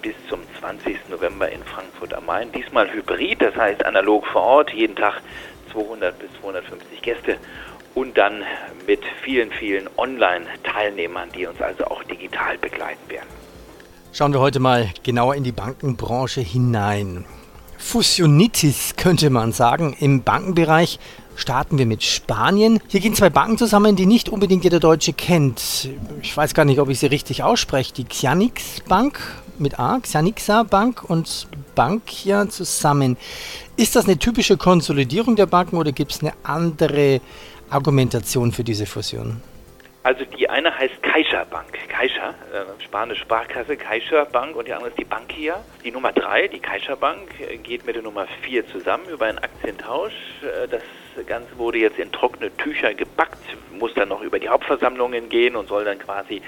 bis 0.00 0.14
zum 0.28 0.38
20. 0.60 1.08
November 1.08 1.50
in 1.50 1.60
Frankfurt 1.64 2.14
am 2.14 2.26
Main. 2.26 2.52
Diesmal 2.52 2.88
hybrid, 2.92 3.42
das 3.42 3.56
heißt 3.56 3.84
analog 3.84 4.24
vor 4.28 4.42
Ort, 4.42 4.72
jeden 4.72 4.94
Tag 4.94 5.20
200 5.72 6.16
bis 6.20 6.28
250 6.40 7.02
Gäste 7.02 7.36
und 7.96 8.16
dann 8.16 8.44
mit 8.86 9.00
vielen, 9.22 9.50
vielen 9.50 9.90
Online-Teilnehmern, 9.96 11.30
die 11.32 11.46
uns 11.46 11.60
also 11.60 11.84
auch 11.86 12.04
digital 12.04 12.58
begleiten 12.58 13.10
werden. 13.10 13.28
Schauen 14.12 14.32
wir 14.32 14.38
heute 14.38 14.60
mal 14.60 14.88
genauer 15.02 15.34
in 15.34 15.42
die 15.42 15.50
Bankenbranche 15.50 16.42
hinein. 16.42 17.24
Fusionitis 17.86 18.94
könnte 18.96 19.30
man 19.30 19.52
sagen 19.52 19.94
im 20.00 20.24
Bankenbereich 20.24 20.98
starten 21.36 21.78
wir 21.78 21.86
mit 21.86 22.02
Spanien. 22.02 22.80
Hier 22.88 22.98
gehen 22.98 23.14
zwei 23.14 23.30
Banken 23.30 23.58
zusammen, 23.58 23.94
die 23.94 24.06
nicht 24.06 24.28
unbedingt 24.28 24.64
jeder 24.64 24.80
Deutsche 24.80 25.12
kennt. 25.12 25.88
Ich 26.20 26.36
weiß 26.36 26.52
gar 26.52 26.64
nicht, 26.64 26.80
ob 26.80 26.88
ich 26.88 26.98
sie 26.98 27.06
richtig 27.06 27.44
ausspreche. 27.44 27.94
Die 27.94 28.02
Xianix 28.02 28.80
Bank 28.88 29.20
mit 29.60 29.78
A, 29.78 30.00
Xianixa 30.00 30.64
Bank 30.64 31.08
und 31.08 31.46
Bankia 31.76 32.48
zusammen. 32.48 33.16
Ist 33.76 33.94
das 33.94 34.06
eine 34.06 34.18
typische 34.18 34.56
Konsolidierung 34.56 35.36
der 35.36 35.46
Banken 35.46 35.76
oder 35.76 35.92
gibt 35.92 36.10
es 36.10 36.22
eine 36.22 36.32
andere 36.42 37.20
Argumentation 37.70 38.50
für 38.50 38.64
diese 38.64 38.86
Fusion? 38.86 39.40
Also 40.06 40.24
die 40.24 40.48
eine 40.48 40.78
heißt 40.78 41.02
Caixa 41.02 41.42
Bank, 41.50 41.72
Caixa, 41.88 42.28
äh, 42.52 42.80
spanische 42.84 43.22
Sparkasse, 43.22 43.76
Caixa 43.76 44.22
Bank 44.22 44.54
und 44.54 44.68
die 44.68 44.72
andere 44.72 44.90
ist 44.90 44.98
die 44.98 45.04
Bankia. 45.04 45.64
Die 45.82 45.90
Nummer 45.90 46.12
drei, 46.12 46.46
die 46.46 46.60
Caixa 46.60 46.94
Bank, 46.94 47.28
äh, 47.40 47.56
geht 47.56 47.84
mit 47.84 47.96
der 47.96 48.04
Nummer 48.04 48.28
vier 48.42 48.64
zusammen 48.68 49.08
über 49.08 49.26
einen 49.26 49.38
Aktientausch. 49.38 50.12
Äh, 50.42 50.68
das 50.68 50.82
Ganze 51.26 51.58
wurde 51.58 51.78
jetzt 51.78 51.98
in 51.98 52.12
trockene 52.12 52.56
Tücher 52.56 52.94
gepackt, 52.94 53.42
muss 53.72 53.94
dann 53.94 54.08
noch 54.08 54.22
über 54.22 54.38
die 54.38 54.48
Hauptversammlungen 54.48 55.28
gehen 55.28 55.56
und 55.56 55.66
soll 55.66 55.84
dann 55.84 55.98
quasi 55.98 56.40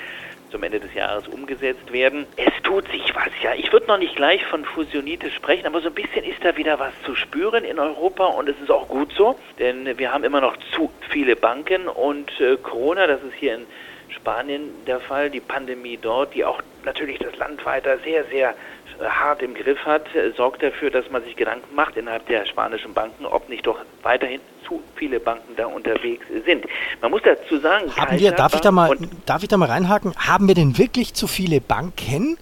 zum 0.50 0.62
Ende 0.62 0.80
des 0.80 0.94
Jahres 0.94 1.28
umgesetzt 1.28 1.92
werden. 1.92 2.26
Es 2.36 2.52
tut 2.62 2.88
sich 2.90 3.14
was, 3.14 3.30
ja. 3.42 3.54
Ich 3.54 3.72
würde 3.72 3.86
noch 3.86 3.98
nicht 3.98 4.16
gleich 4.16 4.44
von 4.46 4.64
Fusionitis 4.64 5.32
sprechen, 5.32 5.66
aber 5.66 5.80
so 5.80 5.88
ein 5.88 5.94
bisschen 5.94 6.24
ist 6.24 6.44
da 6.44 6.56
wieder 6.56 6.78
was 6.78 6.92
zu 7.04 7.14
spüren 7.14 7.64
in 7.64 7.78
Europa 7.78 8.26
und 8.26 8.48
es 8.48 8.60
ist 8.60 8.70
auch 8.70 8.88
gut 8.88 9.12
so, 9.12 9.38
denn 9.58 9.98
wir 9.98 10.12
haben 10.12 10.24
immer 10.24 10.40
noch 10.40 10.56
zu 10.74 10.90
viele 11.10 11.36
Banken 11.36 11.88
und 11.88 12.30
äh, 12.40 12.56
Corona, 12.56 13.06
das 13.06 13.22
ist 13.22 13.34
hier 13.34 13.56
in 13.56 13.66
Spanien 14.10 14.70
der 14.86 15.00
Fall, 15.00 15.30
die 15.30 15.40
Pandemie 15.40 15.98
dort, 16.00 16.34
die 16.34 16.44
auch 16.44 16.60
natürlich 16.84 17.18
das 17.18 17.36
Land 17.36 17.64
weiter 17.64 17.98
sehr, 17.98 18.24
sehr 18.24 18.54
hart 19.00 19.42
im 19.42 19.54
Griff 19.54 19.78
hat, 19.84 20.06
sorgt 20.36 20.62
dafür, 20.62 20.90
dass 20.90 21.08
man 21.10 21.22
sich 21.22 21.36
Gedanken 21.36 21.74
macht 21.74 21.96
innerhalb 21.96 22.26
der 22.26 22.46
spanischen 22.46 22.94
Banken, 22.94 23.26
ob 23.26 23.48
nicht 23.48 23.66
doch 23.66 23.78
weiterhin 24.02 24.40
zu 24.66 24.82
viele 24.96 25.20
Banken 25.20 25.54
da 25.56 25.66
unterwegs 25.66 26.26
sind. 26.44 26.66
Man 27.00 27.10
muss 27.10 27.22
dazu 27.22 27.58
sagen, 27.58 27.94
haben 27.96 28.18
wir, 28.18 28.32
darf 28.32 28.54
ich 28.54 28.60
da 28.60 28.70
mal, 28.70 28.96
darf 29.26 29.42
ich 29.42 29.48
da 29.48 29.56
mal 29.56 29.68
reinhaken? 29.68 30.14
Haben 30.16 30.48
wir 30.48 30.54
denn 30.54 30.78
wirklich 30.78 31.14
zu 31.14 31.26
viele 31.26 31.60
Banken 31.60 32.38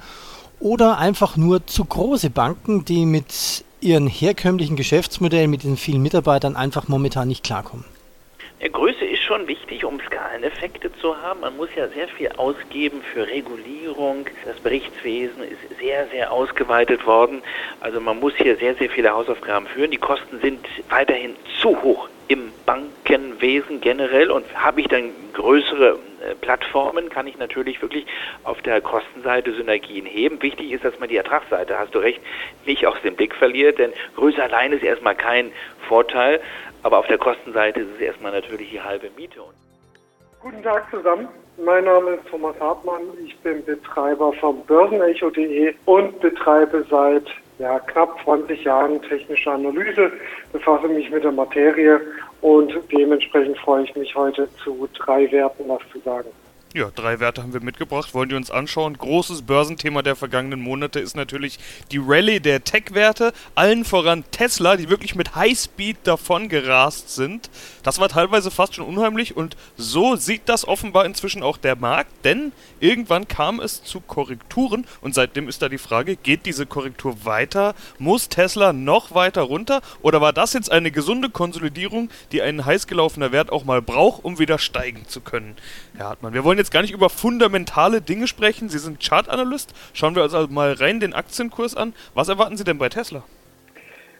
oder 0.59 0.99
einfach 0.99 1.37
nur 1.37 1.67
zu 1.67 1.85
große 1.85 2.31
Banken, 2.31 2.85
die 2.85 3.07
mit 3.07 3.65
ihren 3.81 4.07
herkömmlichen 4.07 4.77
Geschäftsmodellen 4.77 5.51
mit 5.51 5.63
den 5.63 5.77
vielen 5.77 6.03
Mitarbeitern 6.03 6.57
einfach 6.57 6.89
momentan 6.89 7.29
nicht 7.29 7.45
klarkommen? 7.45 7.85
Ja, 8.61 8.69
Größe 8.69 9.05
schon 9.27 9.49
wichtig, 9.49 9.85
um 9.85 10.01
Skaleneffekte 10.01 10.93
zu 11.01 11.21
haben. 11.21 11.41
Man 11.41 11.57
muss 11.57 11.69
ja 11.75 11.89
sehr 11.89 12.09
viel 12.09 12.31
ausgeben 12.37 13.03
für 13.03 13.27
Regulierung. 13.27 14.27
Das 14.45 14.57
Berichtswesen 14.61 15.43
ist 15.43 15.79
sehr, 15.79 16.07
sehr 16.09 16.33
ausgeweitet 16.33 17.07
worden. 17.07 17.43
Also 17.81 18.01
man 18.01 18.21
muss 18.21 18.35
hier 18.37 18.57
sehr, 18.57 18.75
sehr 18.77 18.89
viele 18.89 19.11
Hausaufgaben 19.11 19.67
führen. 19.67 19.91
Die 19.91 19.99
Kosten 19.99 20.41
sind 20.41 20.65
weiterhin 20.89 21.37
zu 21.61 21.83
hoch 21.83 22.09
im 22.29 22.53
Bankenwesen 22.65 23.81
generell 23.81 24.31
und 24.31 24.45
habe 24.55 24.81
ich 24.81 24.89
dann 24.89 25.11
größere 25.33 25.99
äh, 26.21 26.35
Plattformen, 26.35 27.09
kann 27.09 27.27
ich 27.27 27.39
natürlich 27.39 27.81
wirklich 27.83 28.07
auf 28.43 28.61
der 28.63 28.81
Kostenseite 28.81 29.53
Synergien 29.53 30.07
heben. 30.07 30.43
Wichtig 30.43 30.73
ist, 30.73 30.85
dass 30.85 30.99
man 30.99 31.09
die 31.09 31.17
Ertragsseite, 31.17 31.79
hast 31.79 31.95
du 31.95 32.01
recht, 32.01 32.21
nicht 32.65 32.87
aus 32.87 32.97
dem 33.05 33.15
Blick 33.15 33.35
verliert, 33.35 33.79
denn 33.79 33.93
Größe 34.17 34.43
allein 34.43 34.73
ist 34.73 34.83
erstmal 34.83 35.15
kein 35.15 35.53
Vorteil. 35.89 36.41
Aber 36.83 36.99
auf 36.99 37.07
der 37.09 37.19
Kostenseite 37.19 37.81
ist 37.81 37.89
es 37.97 38.01
erstmal 38.01 38.33
natürlich 38.33 38.71
die 38.71 38.81
halbe 38.81 39.11
Miete. 39.17 39.41
Guten 40.41 40.63
Tag 40.63 40.91
zusammen. 40.91 41.29
Mein 41.65 41.85
Name 41.85 42.13
ist 42.13 42.29
Thomas 42.29 42.55
Hartmann. 42.61 43.01
Ich 43.25 43.37
bin 43.39 43.65
Betreiber 43.65 44.33
von 44.35 44.61
Börsenecho.de 44.67 45.75
und 45.87 46.21
betreibe 46.21 46.85
seit 46.91 47.25
ja, 47.59 47.79
knapp 47.81 48.23
20 48.25 48.63
Jahren 48.65 49.01
technische 49.01 49.51
Analyse, 49.51 50.13
befasse 50.53 50.89
mich 50.89 51.11
mit 51.11 51.25
der 51.25 51.33
Materie 51.33 51.99
und 52.43 52.75
dementsprechend 52.93 53.57
freue 53.59 53.85
ich 53.85 53.97
mich 53.97 54.15
heute 54.15 54.49
zu 54.63 54.87
drei 54.95 55.31
Werten 55.33 55.65
was 55.67 55.81
zu 55.91 55.99
sagen. 56.01 56.29
Ja, 56.77 56.91
drei 56.95 57.21
Werte 57.21 57.43
haben 57.43 57.55
wir 57.55 57.63
mitgebracht, 57.63 58.13
wollen 58.13 58.29
die 58.29 58.35
uns 58.35 58.51
anschauen. 58.51 58.99
Großes 58.99 59.41
Börsenthema 59.41 60.03
der 60.03 60.15
vergangenen 60.15 60.61
Monate 60.61 61.01
ist 61.01 61.17
natürlich 61.17 61.59
die 61.91 61.97
Rallye 61.97 62.39
der 62.39 62.65
Tech-Werte, 62.65 63.33
allen 63.55 63.87
voran 63.87 64.25
Tesla, 64.31 64.77
die 64.77 64.91
wirklich 64.91 65.15
mit 65.15 65.35
Highspeed 65.35 65.97
davon 66.05 66.51
gerast 66.51 67.15
sind. 67.15 67.49
Das 67.83 67.99
war 67.99 68.11
teilweise 68.11 68.51
fast 68.51 68.75
schon 68.75 68.85
unheimlich 68.85 69.35
und 69.39 69.57
so 69.79 70.17
sieht 70.17 70.51
das 70.51 70.69
offenbar 70.69 71.07
inzwischen 71.07 71.43
auch 71.43 71.57
der 71.57 71.77
Markt, 71.77 72.11
denn 72.27 72.53
irgendwann 72.79 73.27
kam 73.27 73.59
es 73.59 73.83
zu 73.83 74.01
Korrekturen 74.01 74.85
und 75.01 75.15
seitdem 75.15 75.49
ist 75.49 75.63
da 75.63 75.71
die 75.71 75.79
Frage, 75.79 76.17
geht 76.17 76.45
diese 76.45 76.67
Korrektur 76.67 77.25
weiter? 77.25 77.75
Muss 77.99 78.29
Tesla 78.29 78.75
noch 78.75 79.15
weiter 79.15 79.41
runter 79.41 79.81
oder 80.03 80.21
war 80.21 80.35
das 80.35 80.53
jetzt 80.53 80.71
eine 80.71 80.91
gesunde 80.91 81.31
Konsolidierung, 81.31 82.11
die 82.33 82.43
ein 82.43 82.67
heiß 82.67 82.87
gelaufener 82.87 83.33
Wert 83.33 83.51
auch 83.51 83.65
mal 83.65 83.81
braucht, 83.81 84.23
um 84.27 84.39
wieder 84.39 84.59
steigen 84.59 85.09
zu 85.09 85.23
können? 85.23 85.57
Herr 85.97 86.11
Hartmann, 86.11 86.35
wir 86.35 86.45
wollen 86.45 86.59
jetzt 86.59 86.66
gar 86.71 86.83
nicht 86.83 86.93
über 86.93 87.11
fundamentale 87.11 88.01
Dinge 88.01 88.27
sprechen. 88.27 88.69
Sie 88.69 88.79
sind 88.79 89.01
Chartanalyst. 89.01 89.75
Schauen 89.95 90.15
wir 90.15 90.23
uns 90.23 90.35
also 90.35 90.53
mal 90.53 90.73
rein 90.73 91.01
den 91.01 91.15
Aktienkurs 91.15 91.77
an. 91.77 91.95
Was 92.15 92.29
erwarten 92.29 92.57
Sie 92.57 92.65
denn 92.65 92.79
bei 92.79 92.89
Tesla? 92.89 93.23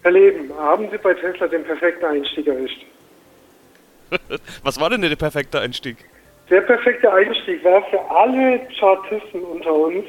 Herr 0.03 0.13
Leben, 0.13 0.53
haben 0.57 0.89
Sie 0.91 0.99
bei 0.99 1.15
Tesla 1.15 1.49
den 1.49 1.65
perfekten 1.65 2.05
Einstieg 2.05 2.47
erwischt? 2.47 2.87
Was 4.63 4.79
war 4.79 4.91
denn 4.91 5.03
der 5.03 5.17
perfekte 5.17 5.61
Einstieg? 5.61 5.97
Der 6.49 6.61
perfekte 6.61 7.13
Einstieg 7.13 7.65
war 7.65 7.83
für 7.91 8.01
alle 8.09 8.61
Chartisten 8.79 9.43
unter 9.43 9.73
uns 9.73 10.05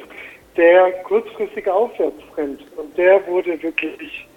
der 0.56 0.92
kurzfristige 1.04 1.72
Aufwärtstrend. 1.72 2.60
Und 2.76 2.96
der 2.96 3.26
wurde 3.26 3.60
wirklich 3.60 4.27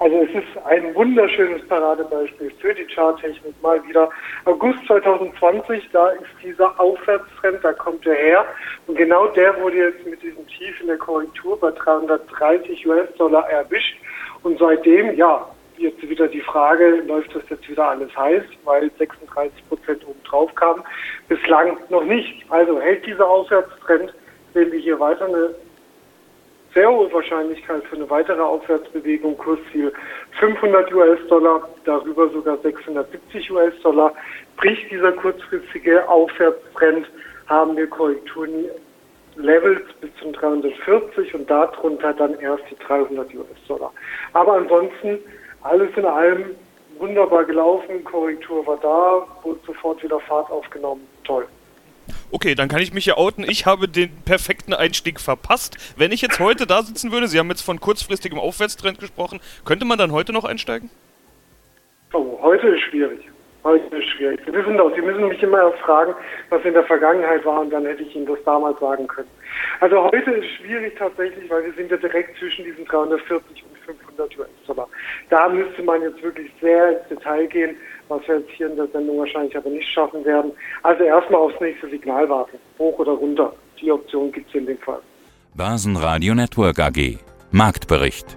also 0.00 0.16
es 0.22 0.30
ist 0.30 0.64
ein 0.64 0.94
wunderschönes 0.94 1.66
Paradebeispiel 1.66 2.52
für 2.60 2.72
die 2.72 2.86
Charttechnik 2.86 3.54
mal 3.62 3.82
wieder. 3.88 4.08
August 4.44 4.78
2020, 4.86 5.88
da 5.92 6.10
ist 6.10 6.30
dieser 6.42 6.78
Aufwärtstrend, 6.78 7.64
da 7.64 7.72
kommt 7.72 8.06
er 8.06 8.14
her. 8.14 8.44
Und 8.86 8.96
genau 8.96 9.26
der 9.28 9.60
wurde 9.60 9.78
jetzt 9.78 10.06
mit 10.06 10.22
diesem 10.22 10.46
Tief 10.46 10.80
in 10.80 10.86
der 10.86 10.98
Korrektur 10.98 11.58
bei 11.58 11.72
330 11.72 12.86
US-Dollar 12.86 13.48
erwischt. 13.50 13.96
Und 14.44 14.58
seitdem, 14.60 15.16
ja, 15.16 15.48
jetzt 15.78 16.08
wieder 16.08 16.28
die 16.28 16.42
Frage, 16.42 17.02
läuft 17.06 17.34
das 17.34 17.42
jetzt 17.48 17.68
wieder 17.68 17.88
alles 17.88 18.16
heiß, 18.16 18.44
weil 18.64 18.90
36 18.98 19.68
Prozent 19.68 20.06
obendrauf 20.06 20.54
kamen. 20.54 20.84
Bislang 21.28 21.76
noch 21.88 22.04
nicht. 22.04 22.44
Also 22.50 22.80
hält 22.80 23.04
dieser 23.04 23.28
Aufwärtstrend, 23.28 24.14
sehen 24.54 24.70
wir 24.70 24.78
hier 24.78 25.00
weiter 25.00 25.26
eine 25.26 25.54
sehr 26.78 26.92
hohe 26.92 27.12
Wahrscheinlichkeit 27.12 27.82
für 27.86 27.96
eine 27.96 28.08
weitere 28.08 28.40
Aufwärtsbewegung, 28.40 29.36
Kursziel 29.36 29.92
500 30.38 30.94
US-Dollar, 30.94 31.68
darüber 31.84 32.28
sogar 32.28 32.56
670 32.58 33.50
US-Dollar. 33.50 34.14
Bricht 34.56 34.88
dieser 34.88 35.10
kurzfristige 35.10 36.08
Aufwärtstrend, 36.08 37.10
haben 37.48 37.76
wir 37.76 37.88
Korrekturen 37.88 38.66
Levels 39.34 39.82
bis 40.00 40.10
zum 40.20 40.32
340 40.32 41.34
und 41.34 41.50
darunter 41.50 42.12
dann 42.12 42.38
erst 42.38 42.62
die 42.70 42.76
300 42.86 43.34
US-Dollar. 43.34 43.92
Aber 44.34 44.52
ansonsten 44.52 45.18
alles 45.62 45.90
in 45.96 46.04
allem 46.04 46.54
wunderbar 46.98 47.44
gelaufen, 47.44 48.04
Korrektur 48.04 48.64
war 48.64 48.78
da, 48.80 49.26
wurde 49.42 49.58
sofort 49.66 50.00
wieder 50.04 50.20
Fahrt 50.20 50.48
aufgenommen. 50.48 51.08
Toll. 51.24 51.44
Okay, 52.30 52.54
dann 52.54 52.68
kann 52.68 52.80
ich 52.80 52.92
mich 52.92 53.06
ja 53.06 53.16
outen. 53.16 53.44
Ich 53.48 53.66
habe 53.66 53.88
den 53.88 54.10
perfekten 54.24 54.74
Einstieg 54.74 55.20
verpasst. 55.20 55.76
Wenn 55.96 56.12
ich 56.12 56.20
jetzt 56.20 56.40
heute 56.40 56.66
da 56.66 56.82
sitzen 56.82 57.12
würde, 57.12 57.28
Sie 57.28 57.38
haben 57.38 57.48
jetzt 57.48 57.62
von 57.62 57.80
kurzfristigem 57.80 58.38
Aufwärtstrend 58.38 58.98
gesprochen, 58.98 59.40
könnte 59.64 59.84
man 59.84 59.98
dann 59.98 60.12
heute 60.12 60.32
noch 60.32 60.44
einsteigen? 60.44 60.90
Oh, 62.12 62.38
heute 62.42 62.68
ist 62.68 62.82
schwierig. 62.82 63.28
Heute 63.64 63.96
ist 63.96 64.08
schwierig. 64.10 64.40
Sie 64.46 64.52
wissen 64.52 64.76
doch, 64.76 64.94
Sie 64.94 65.02
müssen 65.02 65.28
mich 65.28 65.42
immer 65.42 65.58
erst 65.58 65.78
fragen, 65.80 66.14
was 66.48 66.64
in 66.64 66.74
der 66.74 66.84
Vergangenheit 66.84 67.44
war 67.44 67.60
und 67.60 67.70
dann 67.70 67.84
hätte 67.84 68.02
ich 68.02 68.14
Ihnen 68.14 68.26
das 68.26 68.42
damals 68.44 68.78
sagen 68.78 69.06
können. 69.06 69.28
Also 69.80 70.04
heute 70.04 70.30
ist 70.30 70.48
schwierig 70.56 70.96
tatsächlich, 70.96 71.50
weil 71.50 71.64
wir 71.64 71.72
sind 71.72 71.90
ja 71.90 71.96
direkt 71.96 72.38
zwischen 72.38 72.64
diesen 72.64 72.84
340 72.84 73.64
und 73.64 73.78
500 73.78 74.38
US-Dollar. 74.38 74.88
Da 75.28 75.48
müsste 75.48 75.82
man 75.82 76.02
jetzt 76.02 76.22
wirklich 76.22 76.50
sehr 76.60 76.98
ins 76.98 77.08
Detail 77.08 77.46
gehen, 77.46 77.76
was 78.08 78.26
wir 78.26 78.38
jetzt 78.38 78.50
hier 78.56 78.70
in 78.70 78.76
der 78.76 78.88
Sendung 78.88 79.18
wahrscheinlich 79.18 79.56
aber 79.56 79.70
nicht 79.70 79.88
schaffen 79.88 80.24
werden. 80.24 80.52
Also 80.82 81.04
erstmal 81.04 81.40
aufs 81.40 81.60
nächste 81.60 81.88
Signal 81.88 82.28
warten, 82.28 82.58
hoch 82.78 82.98
oder 82.98 83.12
runter. 83.12 83.52
Die 83.80 83.92
Option 83.92 84.32
gibt 84.32 84.48
es 84.48 84.54
in 84.54 84.66
dem 84.66 84.78
Fall. 84.78 85.00
Börsenradio 85.54 86.34
Network 86.34 86.78
AG. 86.78 87.18
Marktbericht. 87.50 88.36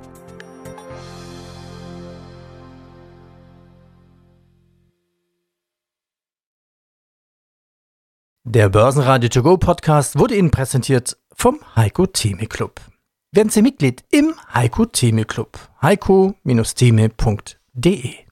Der 8.43 8.69
Börsenradio 8.69 9.29
To 9.29 9.43
Go 9.43 9.57
Podcast 9.57 10.17
wurde 10.19 10.36
Ihnen 10.36 10.51
präsentiert 10.51 11.17
vom 11.34 11.60
Heiko 11.75 12.05
Theme 12.05 12.47
Club. 12.47 12.79
Werden 13.31 13.49
Sie 13.49 13.62
Mitglied 13.62 14.03
im 14.12 14.34
Heiko 14.53 14.86
Theme 14.86 15.25
Club. 15.25 15.57
heiko-theme.de 15.81 18.30